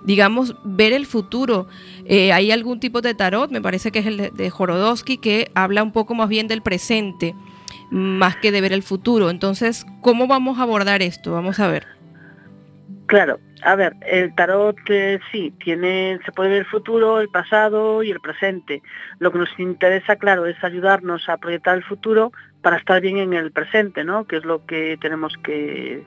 [0.04, 1.68] digamos, ver el futuro.
[2.06, 5.84] Eh, hay algún tipo de tarot, me parece que es el de, Jorodowski, que habla
[5.84, 7.36] un poco más bien del presente,
[7.90, 9.30] más que de ver el futuro.
[9.30, 11.32] Entonces, ¿cómo vamos a abordar esto?
[11.32, 11.86] Vamos a ver.
[13.08, 18.04] Claro, a ver, el tarot eh, sí, tiene, se puede ver el futuro, el pasado
[18.04, 18.82] y el presente.
[19.20, 23.34] Lo que nos interesa, claro, es ayudarnos a proyectar el futuro para estar bien en
[23.34, 24.26] el presente, ¿no?
[24.26, 26.06] Que es lo que tenemos que,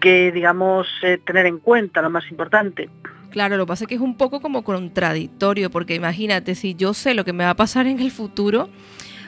[0.00, 2.88] que digamos, eh, tener en cuenta, lo más importante.
[3.30, 6.94] Claro, lo que pasa es que es un poco como contradictorio, porque imagínate, si yo
[6.94, 8.68] sé lo que me va a pasar en el futuro,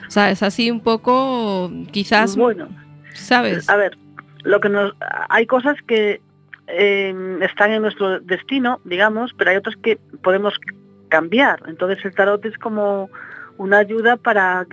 [0.07, 2.67] o sea, es así un poco, quizás, bueno,
[3.13, 3.69] ¿sabes?
[3.69, 3.97] A ver,
[4.43, 4.93] lo que nos,
[5.29, 6.21] hay cosas que
[6.67, 10.53] eh, están en nuestro destino, digamos, pero hay otras que podemos
[11.09, 11.61] cambiar.
[11.67, 13.09] Entonces el tarot es como
[13.57, 14.65] una ayuda para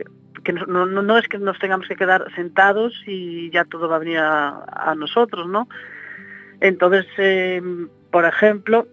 [0.49, 3.97] que no, no, no, es que nos tengamos que quedar sentados y ya todo va
[3.97, 5.69] a venir a, a nosotros, ¿no?
[6.61, 7.61] Entonces, eh,
[8.11, 8.87] por ejemplo,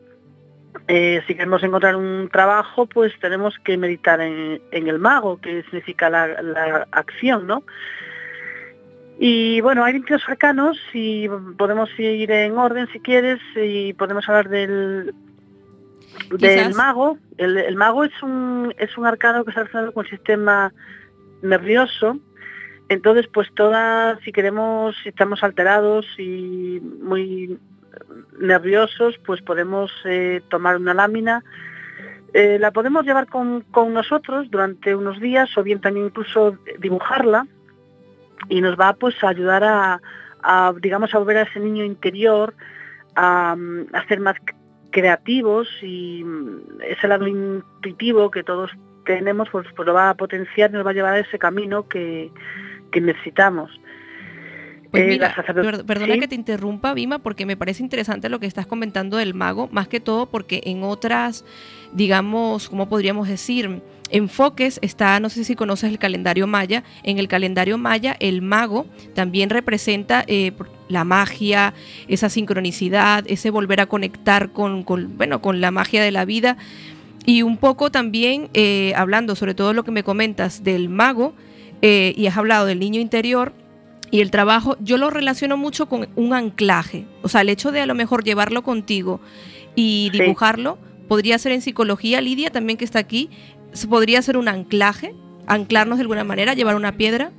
[0.89, 5.63] eh, si queremos encontrar un trabajo, pues tenemos que meditar en, en el mago, que
[5.63, 7.63] significa la, la, acción, ¿no?
[9.17, 14.49] Y bueno, hay 22 arcanos y podemos ir en orden si quieres y podemos hablar
[14.49, 15.15] del,
[16.37, 17.17] del mago.
[17.37, 20.73] El, el, mago es un, es un arcano que está relacionado con el sistema
[21.45, 22.19] nervioso.
[22.89, 27.57] Entonces, pues todas, si queremos, si estamos alterados y muy
[28.39, 31.43] nerviosos, pues podemos eh, tomar una lámina.
[32.33, 37.47] Eh, la podemos llevar con, con, nosotros durante unos días o bien también incluso dibujarla
[38.49, 42.53] y nos va pues a ayudar a, digamos, a volver a ese niño interior,
[43.15, 43.55] a,
[43.93, 44.35] a ser más
[44.91, 46.25] creativos y
[46.87, 48.71] ese lado intuitivo que todos
[49.05, 51.87] tenemos, pues, pues, lo va a potenciar y nos va a llevar a ese camino
[51.87, 52.31] que,
[52.91, 53.71] que necesitamos.
[54.91, 56.19] Pues mira, eh, perdona ¿Sí?
[56.19, 59.87] que te interrumpa, Vima, porque me parece interesante lo que estás comentando del mago, más
[59.87, 61.43] que todo porque en otras,
[61.91, 63.81] digamos, ¿cómo podríamos decir?
[64.09, 68.85] Enfoques está, no sé si conoces el calendario maya, en el calendario maya el mago
[69.15, 70.53] también representa eh,
[70.87, 71.73] la magia,
[72.07, 76.55] esa sincronicidad, ese volver a conectar con, con, bueno, con la magia de la vida
[77.25, 81.33] y un poco también eh, hablando sobre todo lo que me comentas del mago
[81.81, 83.53] eh, y has hablado del niño interior,
[84.11, 87.05] y el trabajo, yo lo relaciono mucho con un anclaje.
[87.21, 89.19] O sea, el hecho de a lo mejor llevarlo contigo
[89.75, 91.05] y dibujarlo, sí.
[91.09, 93.29] podría ser en psicología, Lidia también que está aquí,
[93.89, 95.13] podría ser un anclaje,
[95.47, 97.31] anclarnos de alguna manera, llevar una piedra.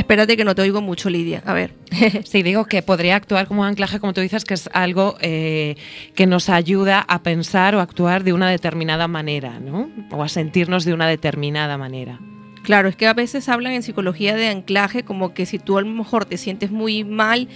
[0.00, 1.42] Espérate que no te oigo mucho, Lidia.
[1.44, 1.74] A ver.
[2.24, 5.76] sí, digo que podría actuar como un anclaje, como tú dices, que es algo eh,
[6.14, 9.90] que nos ayuda a pensar o actuar de una determinada manera, ¿no?
[10.10, 12.20] O a sentirnos de una determinada manera.
[12.62, 15.82] Claro, es que a veces hablan en psicología de anclaje como que si tú a
[15.82, 17.48] lo mejor te sientes muy mal,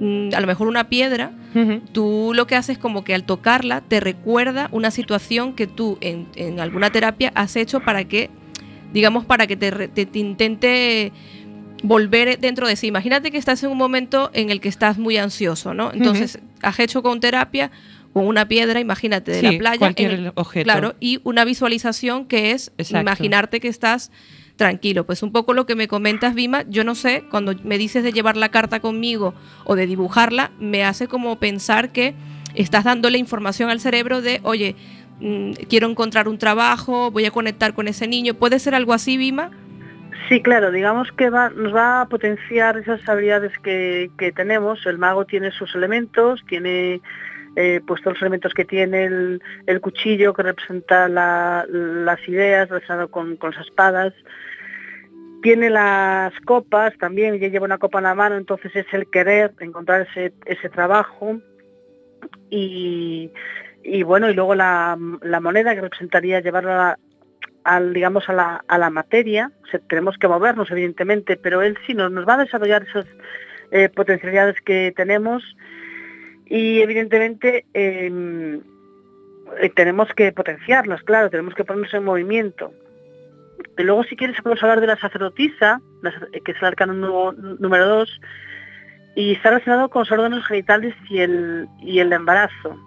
[0.00, 1.82] mm, a lo mejor una piedra, uh -huh.
[1.92, 6.26] tú lo que haces como que al tocarla te recuerda una situación que tú en,
[6.34, 8.30] en alguna terapia has hecho para que,
[8.92, 11.12] digamos, para que te, te, te intente
[11.82, 12.88] volver dentro de sí.
[12.88, 15.92] Imagínate que estás en un momento en el que estás muy ansioso, ¿no?
[15.92, 16.58] Entonces, uh -huh.
[16.62, 17.70] has hecho con terapia
[18.12, 19.78] con una piedra, imagínate, de sí, la playa.
[19.78, 20.64] Cualquier el, objeto.
[20.64, 23.00] Claro, y una visualización que es Exacto.
[23.00, 24.10] imaginarte que estás
[24.56, 25.06] tranquilo.
[25.06, 28.12] Pues un poco lo que me comentas, Vima, yo no sé, cuando me dices de
[28.12, 32.14] llevar la carta conmigo o de dibujarla, me hace como pensar que
[32.54, 34.74] estás dándole información al cerebro de, oye,
[35.20, 38.34] mmm, quiero encontrar un trabajo, voy a conectar con ese niño.
[38.34, 39.50] ¿Puede ser algo así, Vima?
[40.28, 44.84] Sí, claro, digamos que nos va a potenciar esas habilidades que, tenemos.
[44.84, 47.00] El mago tiene sus elementos, tiene
[47.56, 53.38] eh, pues todos los elementos que tiene el, cuchillo que representa las ideas relacionado con,
[53.40, 54.12] las espadas.
[55.40, 59.54] Tiene las copas también, ya lleva una copa en la mano, entonces es el querer
[59.60, 61.40] encontrar ese, trabajo.
[62.50, 63.30] Y,
[63.82, 66.98] y bueno, y luego la, la moneda que representaría llevarla
[67.68, 69.52] al, digamos, a la, a la materia,
[69.90, 73.04] tenemos que movernos evidentemente, pero él sí nos, nos va a desarrollar esas
[73.70, 75.42] eh, potencialidades que tenemos
[76.46, 78.62] y evidentemente em,
[79.60, 82.72] eh, tenemos que potenciarlas, claro, tenemos que ponernos en movimiento.
[83.76, 85.82] Y luego si quieres podemos hablar de la sacerdotisa,
[86.44, 86.94] que es el arcano
[87.58, 88.20] número 2,
[89.14, 92.78] y está relacionado con los órganos genitales y el, y el embarazo.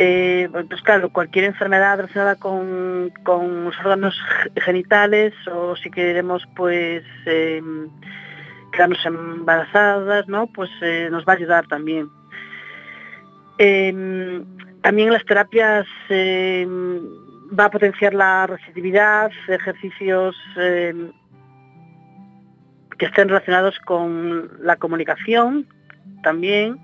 [0.00, 4.16] Eh, pues claro, cualquier enfermedad relacionada con, los órganos
[4.54, 7.60] genitales o si queremos pues eh,
[8.72, 10.46] quedarnos embarazadas, ¿no?
[10.46, 12.08] Pues eh, nos va a ayudar también.
[13.58, 21.10] También las terapias va a potenciar la receptividad, ejercicios que
[23.04, 25.66] estén relacionados con la comunicación
[26.22, 26.78] también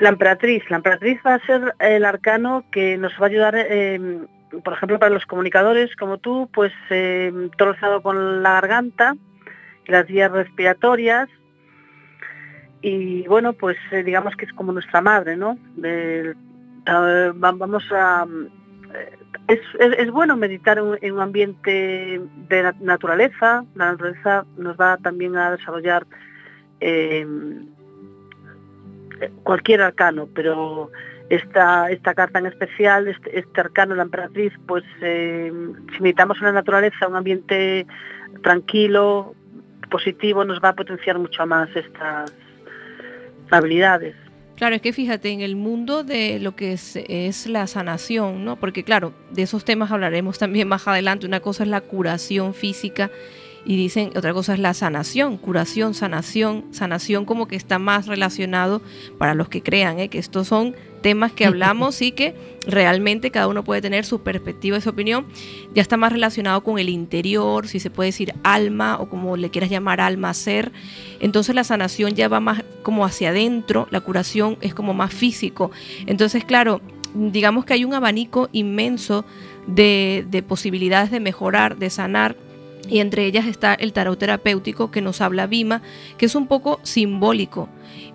[0.00, 0.62] la emperatriz.
[0.70, 4.26] La emperatriz va a ser el arcano que nos va a ayudar, em,
[4.62, 9.14] por ejemplo, para los comunicadores como tú, pues eh, todo con la garganta
[9.86, 11.28] las vías respiratorias.
[12.80, 15.58] Y bueno, pues eh, digamos que es como nuestra madre, ¿no?
[17.36, 18.26] vamos a...
[19.48, 23.64] Es, bueno meditar en, un ambiente de naturaleza.
[23.74, 26.06] La naturaleza nos va también a desarrollar
[29.42, 30.90] cualquier arcano, pero
[31.28, 35.52] esta, esta carta en especial, este, este arcano, la emperatriz, pues eh,
[35.94, 37.86] si meditamos en la naturaleza, un ambiente
[38.42, 39.34] tranquilo,
[39.90, 42.32] positivo, nos va a potenciar mucho más estas
[43.50, 44.16] habilidades.
[44.56, 48.56] Claro, es que fíjate, en el mundo de lo que es, es, la sanación, ¿no?
[48.56, 51.26] Porque claro, de esos temas hablaremos también más adelante.
[51.26, 53.10] Una cosa es la curación física
[53.66, 58.82] y dicen otra cosa es la sanación, curación, sanación, sanación como que está más relacionado
[59.18, 60.08] para los que crean, ¿eh?
[60.08, 62.34] que estos son temas que hablamos y que
[62.66, 65.26] realmente cada uno puede tener su perspectiva y su opinión,
[65.74, 69.50] ya está más relacionado con el interior, si se puede decir alma o como le
[69.50, 70.72] quieras llamar alma, ser,
[71.20, 75.70] entonces la sanación ya va más como hacia adentro, la curación es como más físico,
[76.06, 76.80] entonces claro,
[77.14, 79.24] digamos que hay un abanico inmenso
[79.66, 82.36] de, de posibilidades de mejorar, de sanar,
[82.88, 85.82] y entre ellas está el tarot terapéutico que nos habla Bima,
[86.18, 87.68] que es un poco simbólico.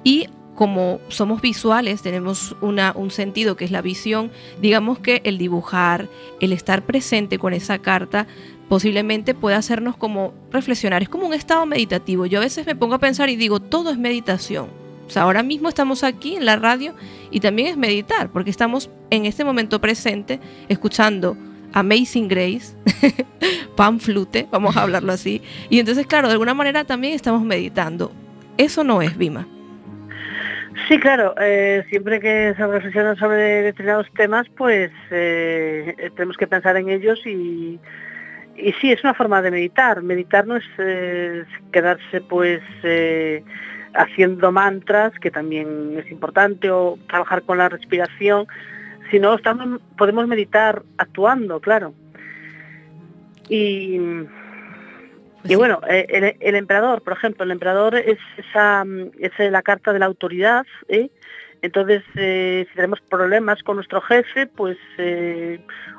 [0.03, 4.29] Y como somos visuales, tenemos una, un sentido que es la visión,
[4.61, 6.09] digamos que el dibujar,
[6.41, 8.27] el estar presente con esa carta,
[8.67, 11.01] posiblemente pueda hacernos como reflexionar.
[11.01, 12.25] Es como un estado meditativo.
[12.25, 14.67] Yo a veces me pongo a pensar y digo, todo es meditación.
[15.07, 16.93] O sea, ahora mismo estamos aquí en la radio
[17.31, 21.35] y también es meditar, porque estamos en este momento presente escuchando
[21.73, 22.75] Amazing Grace,
[23.75, 25.41] pan flute, vamos a hablarlo así.
[25.69, 28.11] Y entonces, claro, de alguna manera también estamos meditando.
[28.57, 29.47] Eso no es Vima.
[30.87, 36.77] Sí, claro, eh, siempre que se reflexiona sobre determinados temas, pues eh, tenemos que pensar
[36.77, 37.79] en ellos y,
[38.55, 40.01] y sí, es una forma de meditar.
[40.01, 42.61] Meditar no es eh, quedarse pues
[43.93, 48.47] haciendo mantras, que también es importante, o trabajar con la respiración,
[49.09, 51.93] si no, estamos, podemos meditar actuando, claro.
[53.47, 53.97] Y,
[55.41, 58.85] pues y bueno, eh, el, emperador, por ejemplo, el emperador es, esa,
[59.19, 61.09] es la carta de la autoridad, ¿eh?
[61.61, 64.77] Entonces, eh, si tenemos problemas con nuestro jefe, pues,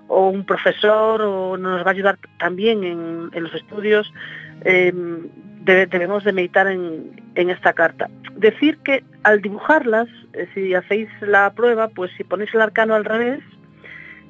[0.09, 4.11] o un profesor, o nos va a ayudar también en, en los estudios,
[5.65, 8.09] debemos de meditar en, esta carta.
[8.37, 13.05] Decir que al dibujarlas, eh, si hacéis la prueba, pues si ponéis el arcano al
[13.05, 13.41] revés,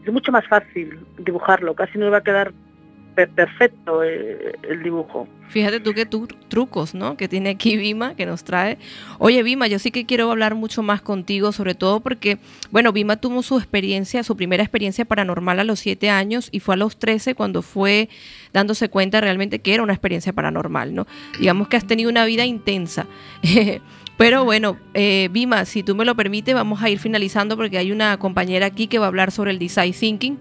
[0.04, 2.52] es mucho más fácil dibujarlo, casi no va a quedar
[3.14, 5.28] perfecto eh, el dibujo.
[5.48, 7.16] Fíjate tú qué trucos, ¿no?
[7.16, 8.78] Que tiene aquí Vima, que nos trae.
[9.18, 12.38] Oye, Vima, yo sí que quiero hablar mucho más contigo, sobre todo porque,
[12.70, 16.74] bueno, Vima tuvo su experiencia, su primera experiencia paranormal a los siete años y fue
[16.74, 18.08] a los 13 cuando fue
[18.52, 21.08] dándose cuenta realmente que era una experiencia paranormal, ¿no?
[21.38, 23.06] Digamos que has tenido una vida intensa.
[24.20, 27.90] Pero bueno, eh, Vima, si tú me lo permites, vamos a ir finalizando porque hay
[27.90, 30.38] una compañera aquí que va a hablar sobre el design thinking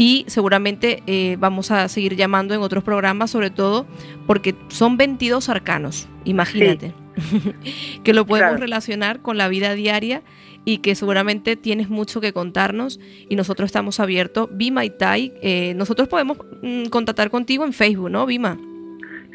[0.00, 3.86] y seguramente eh, vamos a seguir llamando en otros programas, sobre todo
[4.26, 6.94] porque son 22 arcanos, imagínate,
[8.02, 10.22] que lo podemos relacionar con la vida diaria
[10.64, 12.98] y que seguramente tienes mucho que contarnos
[13.28, 14.48] y nosotros estamos abiertos.
[14.50, 18.56] Vima y Tai, eh, nosotros podemos mm, contactar contigo en Facebook, ¿no, Vima?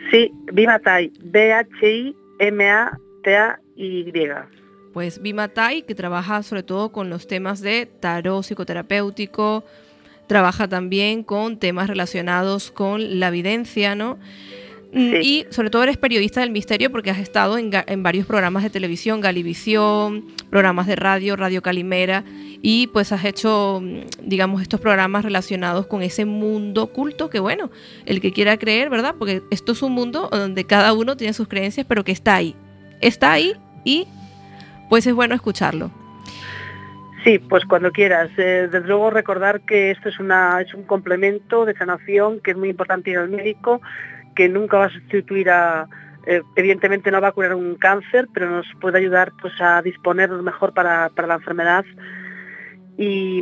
[0.10, 2.16] Sí, Vima Tai, B-H-I-M-A-T-A-Y.
[4.94, 9.64] Pues Vima Tai, que trabaja sobre todo con los temas de tarot psicoterapéutico,
[10.28, 14.18] trabaja también con temas relacionados con la evidencia, ¿no?
[14.96, 17.72] Mm, y sobre todo eres periodista del misterio porque has estado en,
[18.02, 22.24] varios programas de televisión, Galivisión, programas de radio, Radio Calimera,
[22.62, 27.72] y pues has hecho, mm, digamos, estos programas relacionados con ese mundo oculto que, bueno,
[28.06, 29.16] el que quiera creer, ¿verdad?
[29.20, 32.56] Porque esto es un mundo donde cada uno tiene sus creencias, pero que está ahí.
[33.02, 33.54] Está ahí
[33.84, 34.08] y
[34.90, 35.92] pues es bueno escucharlo.
[37.26, 38.30] Sí, pues cuando quieras.
[38.38, 42.58] Eh, desde luego recordar que esto es, una, es un complemento de sanación, que es
[42.58, 43.82] muy importante ir al médico,
[44.36, 45.88] que nunca va a sustituir a,
[46.28, 50.44] eh, evidentemente no va a curar un cáncer, pero nos puede ayudar pues a disponernos
[50.44, 51.84] mejor para, la enfermedad
[52.96, 53.42] y,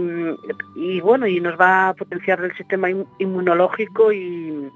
[1.02, 2.88] bueno, y nos va a potenciar el sistema
[3.20, 4.72] inmunológico y,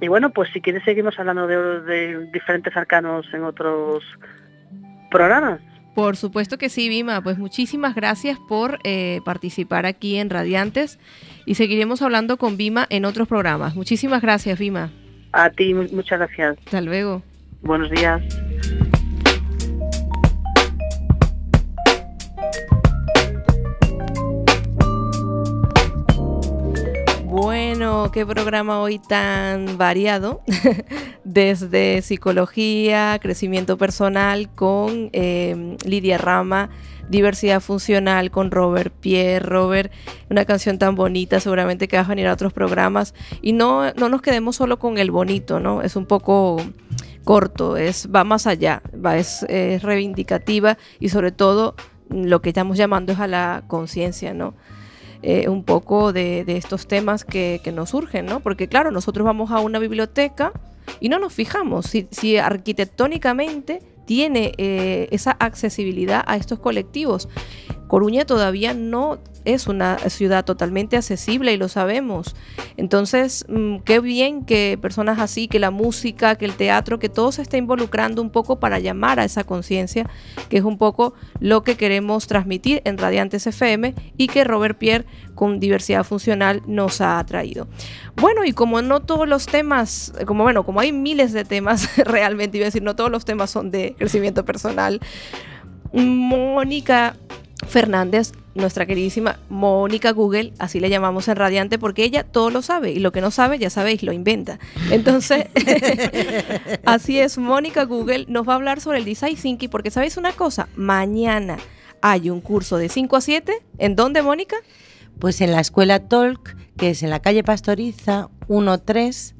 [0.00, 4.04] y bueno, pues si quieres seguimos hablando de diferentes arcanos en otros
[5.10, 5.60] programas.
[6.00, 7.22] Por supuesto que sí, Vima.
[7.22, 10.98] Pues muchísimas gracias por eh, participar aquí en Radiantes
[11.44, 13.74] y seguiremos hablando con Vima en otros programas.
[13.76, 14.90] Muchísimas gracias, Vima.
[15.32, 16.56] A ti, muchas gracias.
[16.64, 17.22] Hasta luego.
[17.60, 18.22] Buenos días.
[27.30, 30.42] Bueno, qué programa hoy tan variado,
[31.24, 36.70] desde psicología, crecimiento personal con eh, Lidia Rama,
[37.08, 39.92] diversidad funcional con Robert Pierre, Robert,
[40.28, 44.08] una canción tan bonita, seguramente que vas a venir a otros programas y no, no
[44.08, 45.82] nos quedemos solo con el bonito, ¿no?
[45.82, 46.56] Es un poco
[47.22, 51.76] corto, es, va más allá, va, es, es reivindicativa y sobre todo
[52.08, 54.54] lo que estamos llamando es a la conciencia, ¿no?
[55.22, 58.40] Eh, un poco de, estos temas que, nos surgen, ¿no?
[58.40, 60.52] Porque claro, nosotros vamos a una biblioteca
[60.98, 67.28] y no nos fijamos si, arquitectónicamente tiene eh, esa accesibilidad a estos colectivos.
[67.90, 72.36] Coruña todavía no es una ciudad totalmente accesible y lo sabemos.
[72.76, 77.32] Entonces, mm, qué bien que personas así, que la música, que el teatro, que todo
[77.32, 80.08] se esté involucrando un poco para llamar a esa conciencia,
[80.48, 85.06] que es un poco lo que queremos transmitir en Radiantes FM y que Robert Pierre
[85.34, 87.66] con diversidad funcional nos ha traído.
[88.14, 92.56] Bueno, y como no todos los temas, como bueno, como hay miles de temas realmente,
[92.56, 95.00] iba a decir, no todos los temas son de crecimiento personal,
[95.92, 97.16] Mónica
[97.66, 102.92] Fernández, nuestra queridísima Mónica Google, así le llamamos en Radiante, porque ella todo lo sabe
[102.92, 104.58] y lo que no sabe, ya sabéis, lo inventa.
[104.90, 105.46] Entonces,
[106.84, 110.32] así es, Mónica Google nos va a hablar sobre el Design Thinking, porque sabéis una
[110.32, 111.58] cosa, mañana
[112.02, 113.52] hay un curso de 5 a 7.
[113.78, 114.56] ¿En dónde, Mónica?
[115.18, 119.34] Pues en la escuela Talk, que es en la calle Pastoriza 1-3,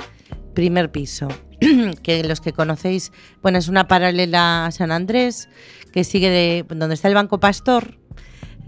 [0.55, 1.29] primer piso.
[2.03, 3.13] que los que conocéis,
[3.43, 5.49] bueno, es una paralela a San Andrés,
[5.93, 8.00] que sigue de donde está el Banco Pastor,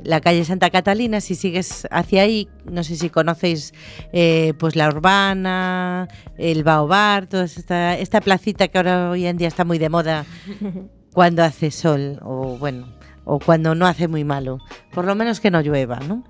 [0.03, 3.72] la calle Santa Catalina, si sigues hacia ahí, no sé si conocéis
[4.12, 9.49] eh, pues la Urbana, el Baobar, toda esta, esta placita que ahora hoy en día
[9.49, 10.24] está muy de moda
[11.12, 12.86] cuando hace sol o bueno,
[13.24, 14.59] o cuando no hace muy malo,
[14.93, 16.24] por lo menos que no llueva, ¿no?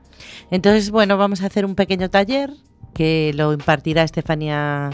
[0.50, 2.50] Entonces, bueno, vamos a hacer un pequeño taller
[2.94, 4.90] que lo impartirá Estefanía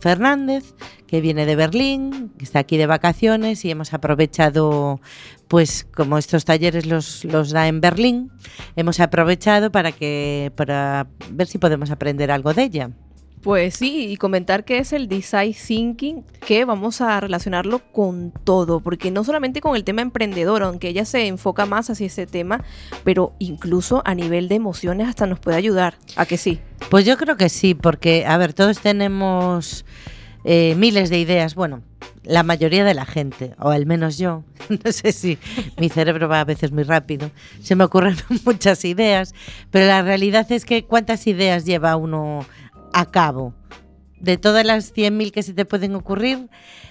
[0.00, 0.74] Fernández,
[1.06, 5.00] que viene de Berlín, que está aquí de vacaciones y hemos aprovechado,
[5.52, 8.32] pues como estos talleres los, los da en Berlín,
[8.74, 12.90] hemos aprovechado para, que, para ver si podemos aprender algo de ella.
[13.42, 18.80] Pues sí, y comentar que es el design thinking, que vamos a relacionarlo con todo,
[18.80, 22.64] porque no solamente con el tema emprendedor, aunque ella se enfoca más hacia ese tema,
[23.04, 25.98] pero incluso a nivel de emociones hasta nos puede ayudar.
[26.16, 26.60] ¿A que sí?
[26.88, 29.84] Pues yo creo que sí, porque, a ver, todos tenemos
[30.44, 31.82] eh, miles de ideas, bueno,
[32.24, 34.44] la mayoría de la gente, o al menos yo,
[34.84, 35.38] no sé si
[35.78, 39.34] mi cerebro va a veces muy rápido, se me ocurren muchas ideas,
[39.70, 42.46] pero la realidad es que cuántas ideas lleva uno
[42.92, 43.54] a cabo.
[44.20, 46.48] De todas las 100.000 que se te pueden ocurrir,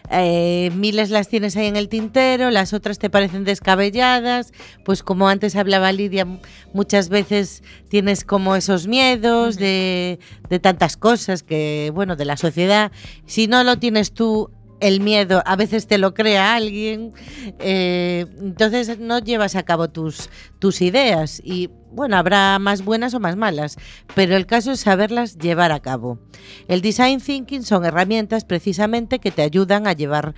[0.09, 4.51] eh, miles las tienes ahí en el tintero, las otras te parecen descabelladas,
[4.84, 6.27] pues como antes hablaba Lidia,
[6.73, 10.19] muchas veces tienes como esos miedos de,
[10.49, 12.91] de tantas cosas que, bueno, de la sociedad.
[13.25, 14.51] Si no lo tienes tú
[14.82, 17.13] el miedo a veces te lo crea alguien,
[17.59, 20.29] eh, entonces no llevas a cabo tus,
[20.59, 23.77] tus ideas y bueno, habrá más buenas o más malas,
[24.15, 26.19] pero el caso es saberlas llevar a cabo.
[26.67, 30.34] El design thinking son herramientas precisamente que te ayudan a llevar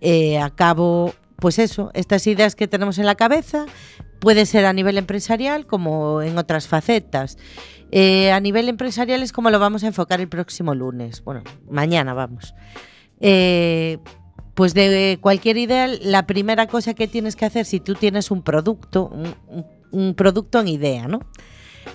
[0.00, 3.66] eh, a cabo pues eso, estas ideas que tenemos en la cabeza,
[4.18, 7.38] puede ser a nivel empresarial como en otras facetas.
[7.92, 12.12] Eh, a nivel empresarial es como lo vamos a enfocar el próximo lunes, bueno, mañana
[12.12, 12.54] vamos.
[13.20, 13.98] Eh,
[14.54, 18.42] pues de cualquier idea, la primera cosa que tienes que hacer si tú tienes un
[18.42, 19.10] producto,
[19.92, 21.20] un, producto en idea, ¿no?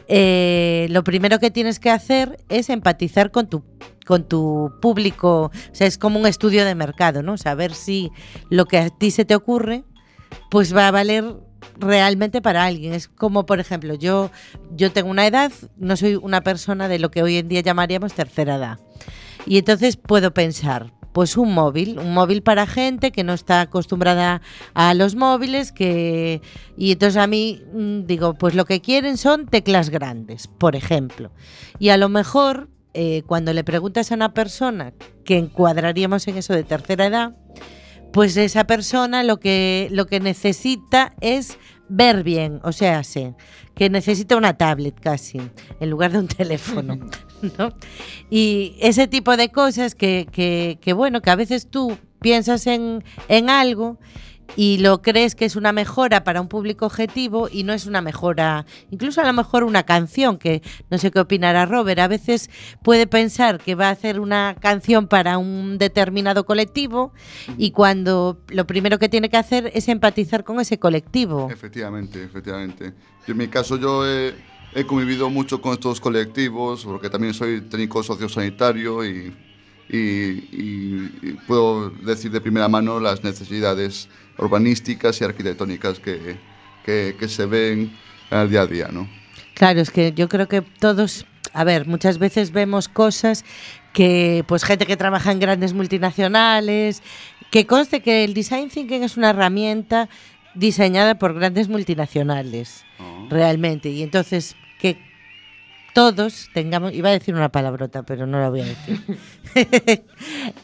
[0.08, 3.64] Eh, lo primero que tienes que hacer es empatizar con tu,
[4.06, 7.38] con tu público, o sea, es como un estudio de mercado, ¿no?
[7.38, 8.12] Saber si
[8.50, 9.84] lo que a ti se te ocurre,
[10.50, 11.36] pues va a valer
[11.78, 12.94] realmente para alguien.
[12.94, 14.32] Es como, por ejemplo, yo,
[14.76, 18.14] yo tengo una edad, no soy una persona de lo que hoy en día llamaríamos
[18.14, 18.80] tercera edad.
[19.46, 24.42] Y entonces puedo pensar, pues un móvil, un móvil para gente que no está acostumbrada
[24.74, 26.42] a los móviles, que
[26.76, 31.32] y entonces a mí mm, digo, pues lo que quieren son teclas grandes, por ejemplo.
[31.80, 34.94] Y a lo mejor eh, cuando le preguntas a una persona
[35.24, 37.36] que encuadraríamos en eso de tercera edad,
[38.12, 41.58] pues esa persona lo que, lo que necesita es
[41.90, 43.02] ver bien, o sea,
[43.76, 45.42] que necesita una tablet casi,
[45.80, 47.00] en lugar de un teléfono.
[47.58, 47.74] ¿no?
[48.30, 53.04] Y ese tipo de cosas que, que, que, bueno, que a veces tú piensas en,
[53.28, 54.00] en algo
[54.56, 58.02] y lo crees que es una mejora para un público objetivo y no es una
[58.02, 62.50] mejora, incluso a lo mejor una canción, que no sé qué opinará Robert, a veces
[62.84, 67.14] puede pensar que va a hacer una canción para un determinado colectivo
[67.58, 71.50] y cuando lo primero que tiene que hacer es empatizar con ese colectivo.
[71.52, 72.94] Efectivamente, efectivamente.
[73.28, 74.36] en mi caso yo he,
[74.76, 79.34] he convivido mucho con estos colectivos porque también soy técnico sociosanitario y
[79.90, 86.38] y, puedo decir de primera mano las necesidades urbanísticas y arquitectónicas que,
[86.86, 87.94] que, se ven
[88.30, 89.08] al día a día, ¿no?
[89.54, 93.46] Claro, es que yo creo que todos, a ver, muchas veces vemos cosas
[93.94, 97.04] que, pues gente que trabaja en grandes multinacionales,
[97.52, 100.10] que conste que el design thinking es una herramienta
[100.56, 103.28] diseñada por grandes multinacionales, oh.
[103.30, 104.98] realmente, y entonces que
[105.94, 109.00] todos tengamos, iba a decir una palabrota, pero no la voy a decir.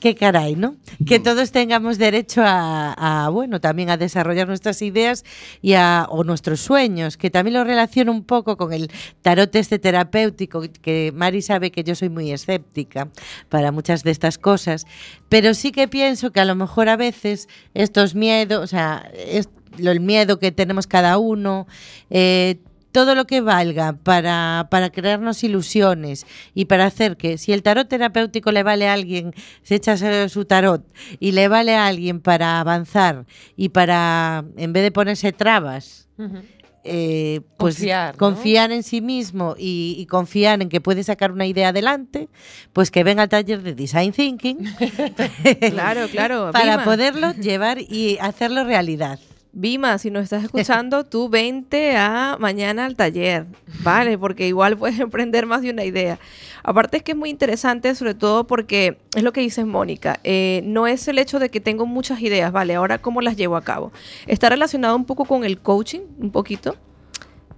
[0.01, 0.75] Qué caray, ¿no?
[1.07, 5.23] Que todos tengamos derecho a, bueno, también a desarrollar nuestras ideas
[5.61, 8.91] y a, o nuestros sueños, que también lo relaciono un poco con el
[9.21, 13.07] tarot este terapéutico, que Mari sabe que yo soy muy escéptica
[13.47, 14.85] para muchas de estas cosas,
[15.29, 19.09] pero sí que pienso que a lo mejor a veces estos miedos, o sea,
[19.77, 21.67] el miedo que tenemos cada uno,
[22.09, 22.57] eh,
[22.91, 27.87] todo lo que valga para, para, crearnos ilusiones y para hacer que si el tarot
[27.87, 29.33] terapéutico le vale a alguien,
[29.63, 30.83] se echa su tarot
[31.19, 33.25] y le vale a alguien para avanzar
[33.55, 36.07] y para, en vez de ponerse trabas,
[36.83, 37.85] eh, pues
[38.17, 42.29] confiar, en sí mismo y, confiar en que puede sacar una idea adelante,
[42.73, 44.57] pues que venga al taller de Design Thinking.
[45.71, 46.49] claro, claro.
[46.53, 49.19] Para poderlo llevar y hacerlo realidad.
[49.51, 53.45] Vima, si nos estás escuchando, tú vente a mañana al taller,
[53.83, 54.17] ¿vale?
[54.17, 56.19] Porque igual puedes emprender más de una idea.
[56.63, 60.61] Aparte es que es muy interesante, sobre todo porque es lo que dice Mónica, eh,
[60.65, 62.75] no es el hecho de que tengo muchas ideas, ¿vale?
[62.75, 63.91] Ahora, ¿cómo las llevo a cabo?
[64.27, 66.75] Está relacionado un poco con el coaching, un poquito.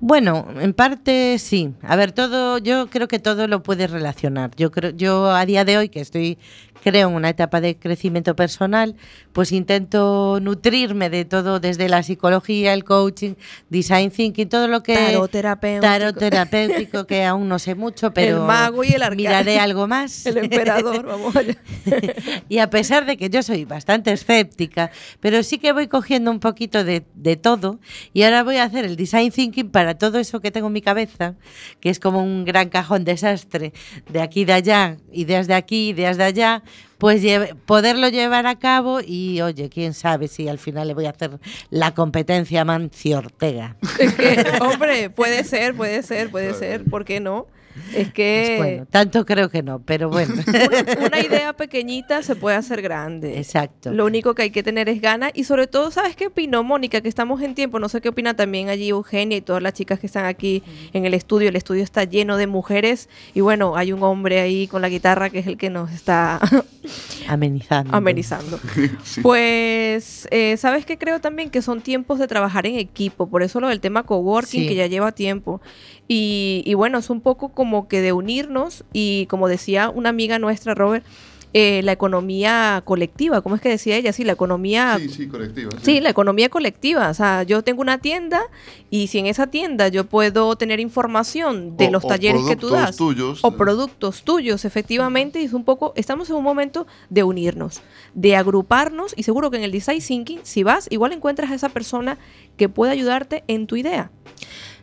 [0.01, 1.75] Bueno, en parte sí.
[1.83, 4.49] A ver, todo, yo creo que todo lo puedes relacionar.
[4.57, 6.39] Yo creo, yo a día de hoy que estoy
[6.81, 8.95] creo en una etapa de crecimiento personal,
[9.33, 13.35] pues intento nutrirme de todo, desde la psicología, el coaching,
[13.69, 14.95] design thinking, todo lo que...
[14.95, 16.13] Tarot terapéutico.
[16.19, 20.25] terapéutico, que aún no sé mucho, pero el mago y el miraré algo más.
[20.31, 21.55] El emperador, vamos allá.
[22.49, 26.39] y a pesar de que yo soy bastante escéptica, pero sí que voy cogiendo un
[26.39, 27.79] poquito de, de todo
[28.13, 30.81] y ahora voy a hacer el design thinking para todo eso que tengo en mi
[30.81, 31.35] cabeza,
[31.79, 33.73] que es como un gran cajón desastre,
[34.09, 36.63] de aquí de allá, ideas de aquí, ideas de allá,
[36.97, 37.23] pues
[37.65, 41.39] poderlo llevar a cabo y oye, quién sabe si al final le voy a hacer
[41.69, 43.75] la competencia a Mancio Ortega.
[43.99, 47.47] Es que, hombre, puede ser, puede ser, puede ser, ¿por qué no?
[47.93, 48.55] Es que.
[48.57, 50.33] bueno, tanto creo que no, pero bueno.
[51.05, 53.37] Una, idea pequeñita se puede hacer grande.
[53.37, 53.91] Exacto.
[53.91, 55.31] Lo único que hay que tener es ganas.
[55.33, 57.01] Y sobre todo, ¿sabes qué opinó Mónica?
[57.01, 57.79] Que estamos en tiempo.
[57.79, 60.63] No sé qué opina también allí Eugenia y todas las chicas que están aquí
[60.93, 61.49] en el estudio.
[61.49, 63.09] El estudio está lleno de mujeres.
[63.33, 66.39] Y bueno, hay un hombre ahí con la guitarra que es el que nos está
[67.27, 67.95] amenizando.
[67.95, 68.59] amenizando.
[69.21, 70.97] Pues, eh, ¿sabes qué?
[70.97, 73.27] Creo también que son tiempos de trabajar en equipo.
[73.27, 75.61] Por eso lo del tema coworking, que ya lleva tiempo.
[76.07, 80.39] Y, y bueno, es un poco como que de unirnos y como decía una amiga
[80.39, 81.05] nuestra, Robert,
[81.53, 84.13] eh, la economía colectiva, ¿cómo es que decía ella?
[84.13, 84.97] Sí, la economía...
[84.99, 85.69] Sí, sí, colectiva.
[85.81, 85.99] Sí.
[85.99, 87.09] la economía colectiva.
[87.09, 88.41] O sea, yo tengo una tienda
[88.89, 92.95] y si en esa tienda yo puedo tener información de los talleres que tú das
[92.95, 97.81] tuyos, o productos tuyos, efectivamente, es un poco, estamos en un momento de unirnos,
[98.13, 101.69] de agruparnos y seguro que en el design thinking, si vas, igual encuentras a esa
[101.69, 102.17] persona
[102.55, 104.11] que puede ayudarte en tu idea.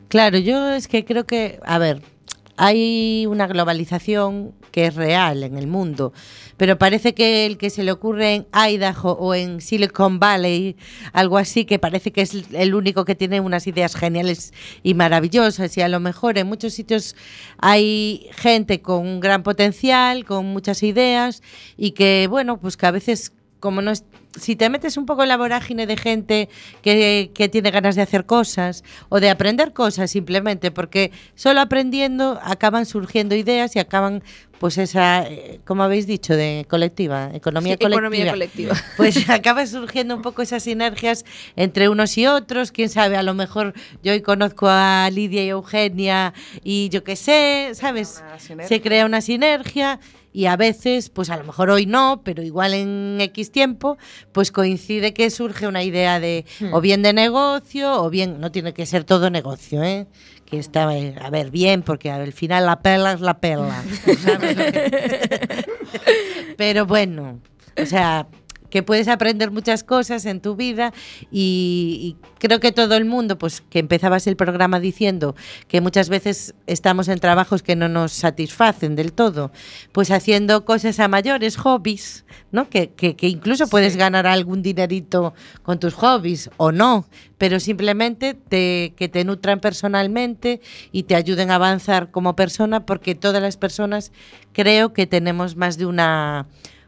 [0.09, 2.03] Claro, yo es que creo que, a ver,
[2.59, 6.13] hay una globalización que es real en el mundo,
[6.57, 10.77] pero parece que el que se le ocurre en Idaho o en Silicon Valley,
[11.13, 14.53] algo así, que parece que es el único que tiene unas ideas geniales
[14.83, 17.15] y maravillosas, y a lo mejor en muchos sitios
[17.59, 21.43] hay gente con un gran potencial, con muchas ideas,
[21.77, 24.05] y que, bueno, pues que a veces como no es,
[24.39, 26.49] si te metes un poco en la vorágine de gente
[26.83, 32.39] que, que, tiene ganas de hacer cosas o de aprender cosas simplemente, porque solo aprendiendo
[32.43, 34.23] acaban surgiendo ideas y acaban,
[34.59, 38.07] pues esa, eh, como habéis dicho, de colectiva, economía Sí, colectiva.
[38.07, 38.75] economía colectiva.
[38.97, 41.25] Pues acaba surgiendo un poco esas sinergias
[41.57, 42.73] entre unos y otros.
[42.73, 47.17] Quién sabe, a lo mejor yo hoy conozco a Lidia y Eugenia y yo qué
[47.17, 48.23] sé, ¿sabes?
[48.25, 48.69] Una sinergia.
[48.69, 50.01] Se crea una sinergia
[50.39, 53.99] y a veces, pues a lo mejor hoy no, pero igual en X tiempo,
[54.31, 58.73] pues coincide que surge una idea de o bien de negocio o bien, no tiene
[58.73, 60.07] que ser todo negocio, ¿eh?
[60.47, 63.83] que está, a ver, bien, porque al final la pela es la pela.
[64.23, 65.65] ¿sabes lo que-
[66.57, 67.41] pero bueno,
[67.83, 68.29] o sea,
[68.71, 70.93] que puedes aprender muchas cosas en tu vida
[71.31, 75.35] y, y creo que todo el mundo, pues que empezabas el programa diciendo
[75.69, 79.53] que muchas veces estamos en trabajos que no nos satisfacen del todo,
[79.93, 82.69] pues haciendo cosas a mayores, hobbies, ¿no?
[82.69, 87.07] Que, que- que incluso puedes ganar algún dinerito con tus hobbies o no,
[87.39, 90.61] pero simplemente te, que te nutran personalmente
[90.93, 94.13] y te ayuden a avanzar como persona, porque todas las personas
[94.53, 96.47] creo que tenemos más de una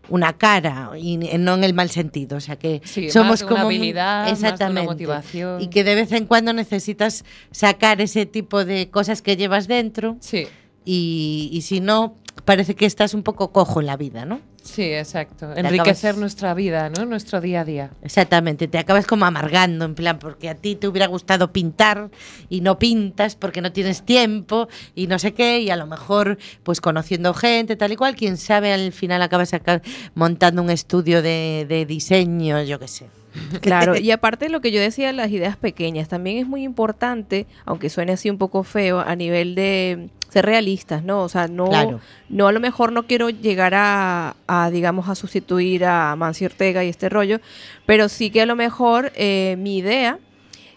[0.08, 3.48] una cara y no en el mal sentido, o sea que Sí, más somos una
[3.50, 5.60] como muy- habilidad, más una exactamente motivación.
[5.60, 10.16] y que de vez en cuando necesitas sacar ese tipo de cosas que llevas dentro
[10.20, 10.46] Sí,
[10.84, 14.40] y, y si no parece que estás un poco cojo en la vida, ¿no?
[14.62, 15.52] Sí, exacto.
[15.54, 17.06] Enriquecer nuestra vida, ¿no?
[17.06, 17.90] Nuestro día a día.
[18.02, 22.10] Exactamente, te acabas como amargando, en plan, porque a ti te hubiera gustado pintar
[22.48, 26.38] y no pintas porque no tienes tiempo y no sé qué, y a lo mejor,
[26.62, 29.82] pues conociendo gente, tal y cual, quién sabe, al final acabas acá
[30.14, 33.19] montando un estudio de, de diseño, yo qué sé.
[33.60, 36.62] Claro, y aparte de lo que yo decía, de las ideas pequeñas, también es muy
[36.64, 41.22] importante, aunque suene así un poco feo, a nivel de ser realistas, ¿no?
[41.22, 42.00] O sea, no, Claro.
[42.28, 46.84] no a lo mejor no quiero llegar a, a, digamos, a sustituir a Mancio Ortega
[46.84, 47.40] y este rollo,
[47.86, 50.18] pero sí que a lo mejor eh, mi idea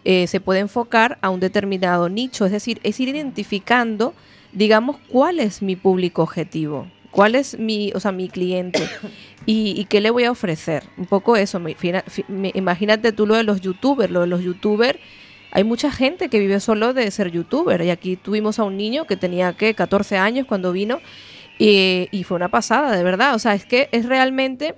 [0.05, 4.13] eh, se puede enfocar a un determinado nicho, es decir, es ir identificando,
[4.51, 8.81] digamos, cuál es mi público objetivo, cuál es mi, o sea, mi cliente
[9.45, 10.83] y, y qué le voy a ofrecer.
[10.97, 11.59] Un poco eso.
[11.61, 14.99] me- fina- fi- me- imagínate tú lo de los youtubers, lo de los youtubers.
[15.51, 19.05] Hay mucha gente que vive solo de ser youtuber y aquí tuvimos a un niño
[19.05, 20.99] que tenía que 14 años cuando vino
[21.59, 23.35] y, y fue una pasada, de verdad.
[23.35, 24.75] O sea, es que es realmente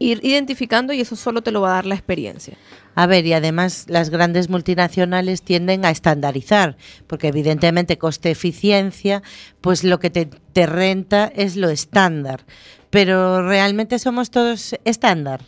[0.00, 2.56] ir identificando y eso solo te lo va a dar la experiencia.
[2.96, 6.76] A ver, y además las grandes multinacionales tienden a estandarizar,
[7.06, 9.22] porque evidentemente coste-eficiencia,
[9.60, 12.44] pues lo que te, te renta es lo estándar.
[12.88, 15.42] Pero realmente somos todos estándar.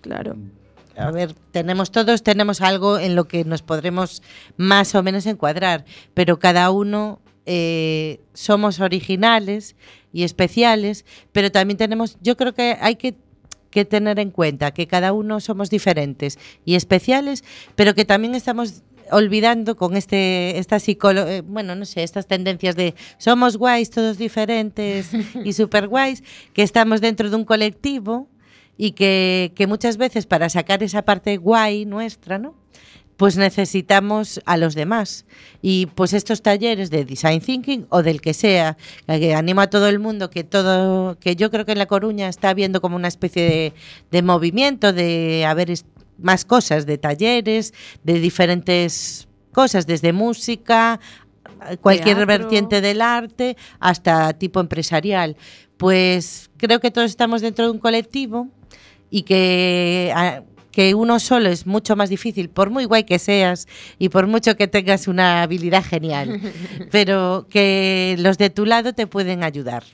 [0.00, 0.36] Claro.
[0.96, 4.22] A ver, tenemos todos, tenemos algo en lo que nos podremos
[4.56, 5.84] más o menos encuadrar,
[6.14, 9.76] pero cada uno eh, somos originales
[10.12, 13.14] y especiales, pero también tenemos, yo creo que hay que,
[13.76, 18.84] que tener en cuenta que cada uno somos diferentes y especiales, pero que también estamos
[19.10, 24.18] olvidando con este esta psicolo eh, bueno no sé estas tendencias de somos guays todos
[24.18, 25.10] diferentes
[25.44, 26.24] y super guays
[26.54, 28.28] que estamos dentro de un colectivo
[28.78, 32.54] y que, que muchas veces para sacar esa parte guay nuestra, ¿no?
[33.16, 35.24] Pues necesitamos a los demás.
[35.62, 39.88] Y pues estos talleres de design thinking o del que sea, que animo a todo
[39.88, 43.08] el mundo que todo, que yo creo que en La Coruña está habiendo como una
[43.08, 43.72] especie de,
[44.10, 45.72] de movimiento de haber
[46.18, 47.72] más cosas, de talleres,
[48.04, 51.00] de diferentes cosas, desde música,
[51.80, 52.26] cualquier Teatro.
[52.26, 55.36] vertiente del arte hasta tipo empresarial.
[55.78, 58.48] Pues creo que todos estamos dentro de un colectivo
[59.10, 60.42] y que, a-
[60.76, 63.66] que uno solo es mucho más difícil, por muy guay que seas
[63.98, 66.38] y por mucho que tengas una habilidad genial,
[66.90, 69.84] pero que los de tu lado te pueden ayudar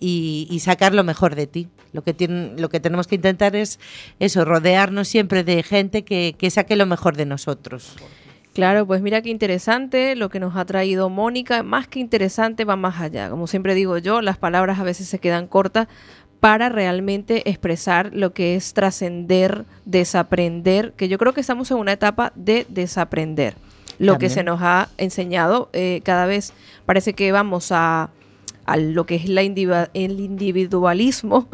[0.00, 1.68] y, y sacar lo mejor de ti.
[1.92, 2.16] Lo que,
[2.58, 3.78] lo que tenemos que intentar es
[4.18, 7.94] eso, rodearnos siempre de gente que, que saque lo mejor de nosotros.
[8.52, 11.62] Claro, pues mira qué interesante lo que nos ha traído Mónica.
[11.62, 13.30] Más que interesante, va más allá.
[13.30, 15.86] Como siempre digo yo, las palabras a veces se quedan cortas
[16.46, 21.90] para realmente expresar lo que es trascender, desaprender, que yo creo que estamos en una
[21.90, 23.56] etapa de desaprender.
[23.98, 26.52] Lo que se nos ha enseñado eh, cada vez
[26.84, 28.10] parece que vamos a,
[28.64, 31.48] a lo que es la el individualismo,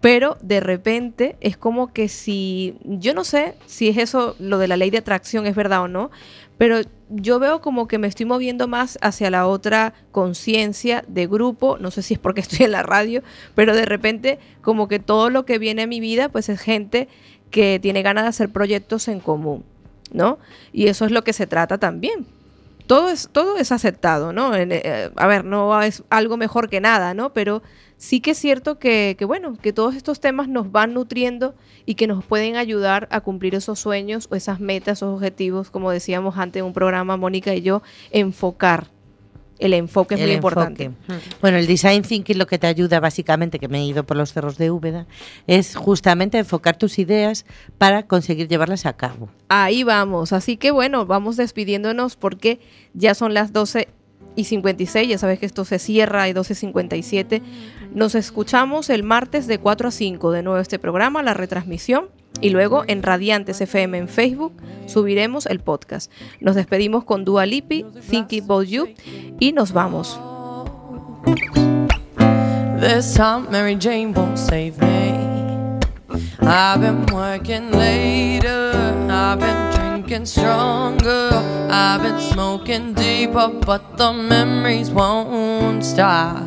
[0.00, 4.68] pero de repente es como que si, yo no sé si es eso, lo de
[4.68, 6.10] la ley de atracción es verdad o no,
[6.56, 6.80] pero
[7.10, 11.90] yo veo como que me estoy moviendo más hacia la otra conciencia de grupo, no
[11.90, 13.22] sé si es porque estoy en la radio,
[13.54, 17.08] pero de repente como que todo lo que viene a mi vida pues es gente
[17.50, 19.64] que tiene ganas de hacer proyectos en común,
[20.12, 20.38] ¿no?
[20.72, 22.26] Y eso es lo que se trata también,
[22.86, 24.54] todo es, todo es aceptado, ¿no?
[24.56, 27.32] Eh, a ver, no es algo mejor que nada, ¿no?
[27.32, 27.62] Pero
[27.98, 31.96] sí que es cierto que, que, bueno, que todos estos temas nos van nutriendo y
[31.96, 36.38] que nos pueden ayudar a cumplir esos sueños o esas metas, esos objetivos, como decíamos
[36.38, 38.86] antes en un programa, Mónica y yo, enfocar
[39.58, 40.92] el enfoque es muy importante.
[41.40, 44.32] Bueno, el design thinking lo que te ayuda básicamente, que me he ido por los
[44.32, 45.06] cerros de Úbeda,
[45.46, 47.44] es justamente enfocar tus ideas
[47.76, 49.28] para conseguir llevarlas a cabo.
[49.48, 50.32] Ahí vamos.
[50.32, 52.60] Así que bueno, vamos despidiéndonos porque
[52.94, 53.88] ya son las 12
[54.38, 57.42] y 56, ya sabes que esto se cierra a 12.57.
[57.92, 62.06] Nos escuchamos el martes de 4 a 5 de nuevo este programa, la retransmisión,
[62.40, 64.52] y luego en Radiantes FM en Facebook
[64.86, 66.12] subiremos el podcast.
[66.40, 68.88] Nos despedimos con Dua Lipi, Thinking About You,
[69.40, 70.20] y nos vamos.
[80.08, 81.30] Drinking stronger.
[81.70, 86.42] I've been smoking deeper, but the memories won't stop.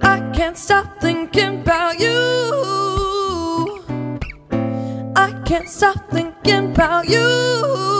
[0.00, 3.82] I can't stop thinking about you.
[5.14, 7.99] I can't stop thinking about you.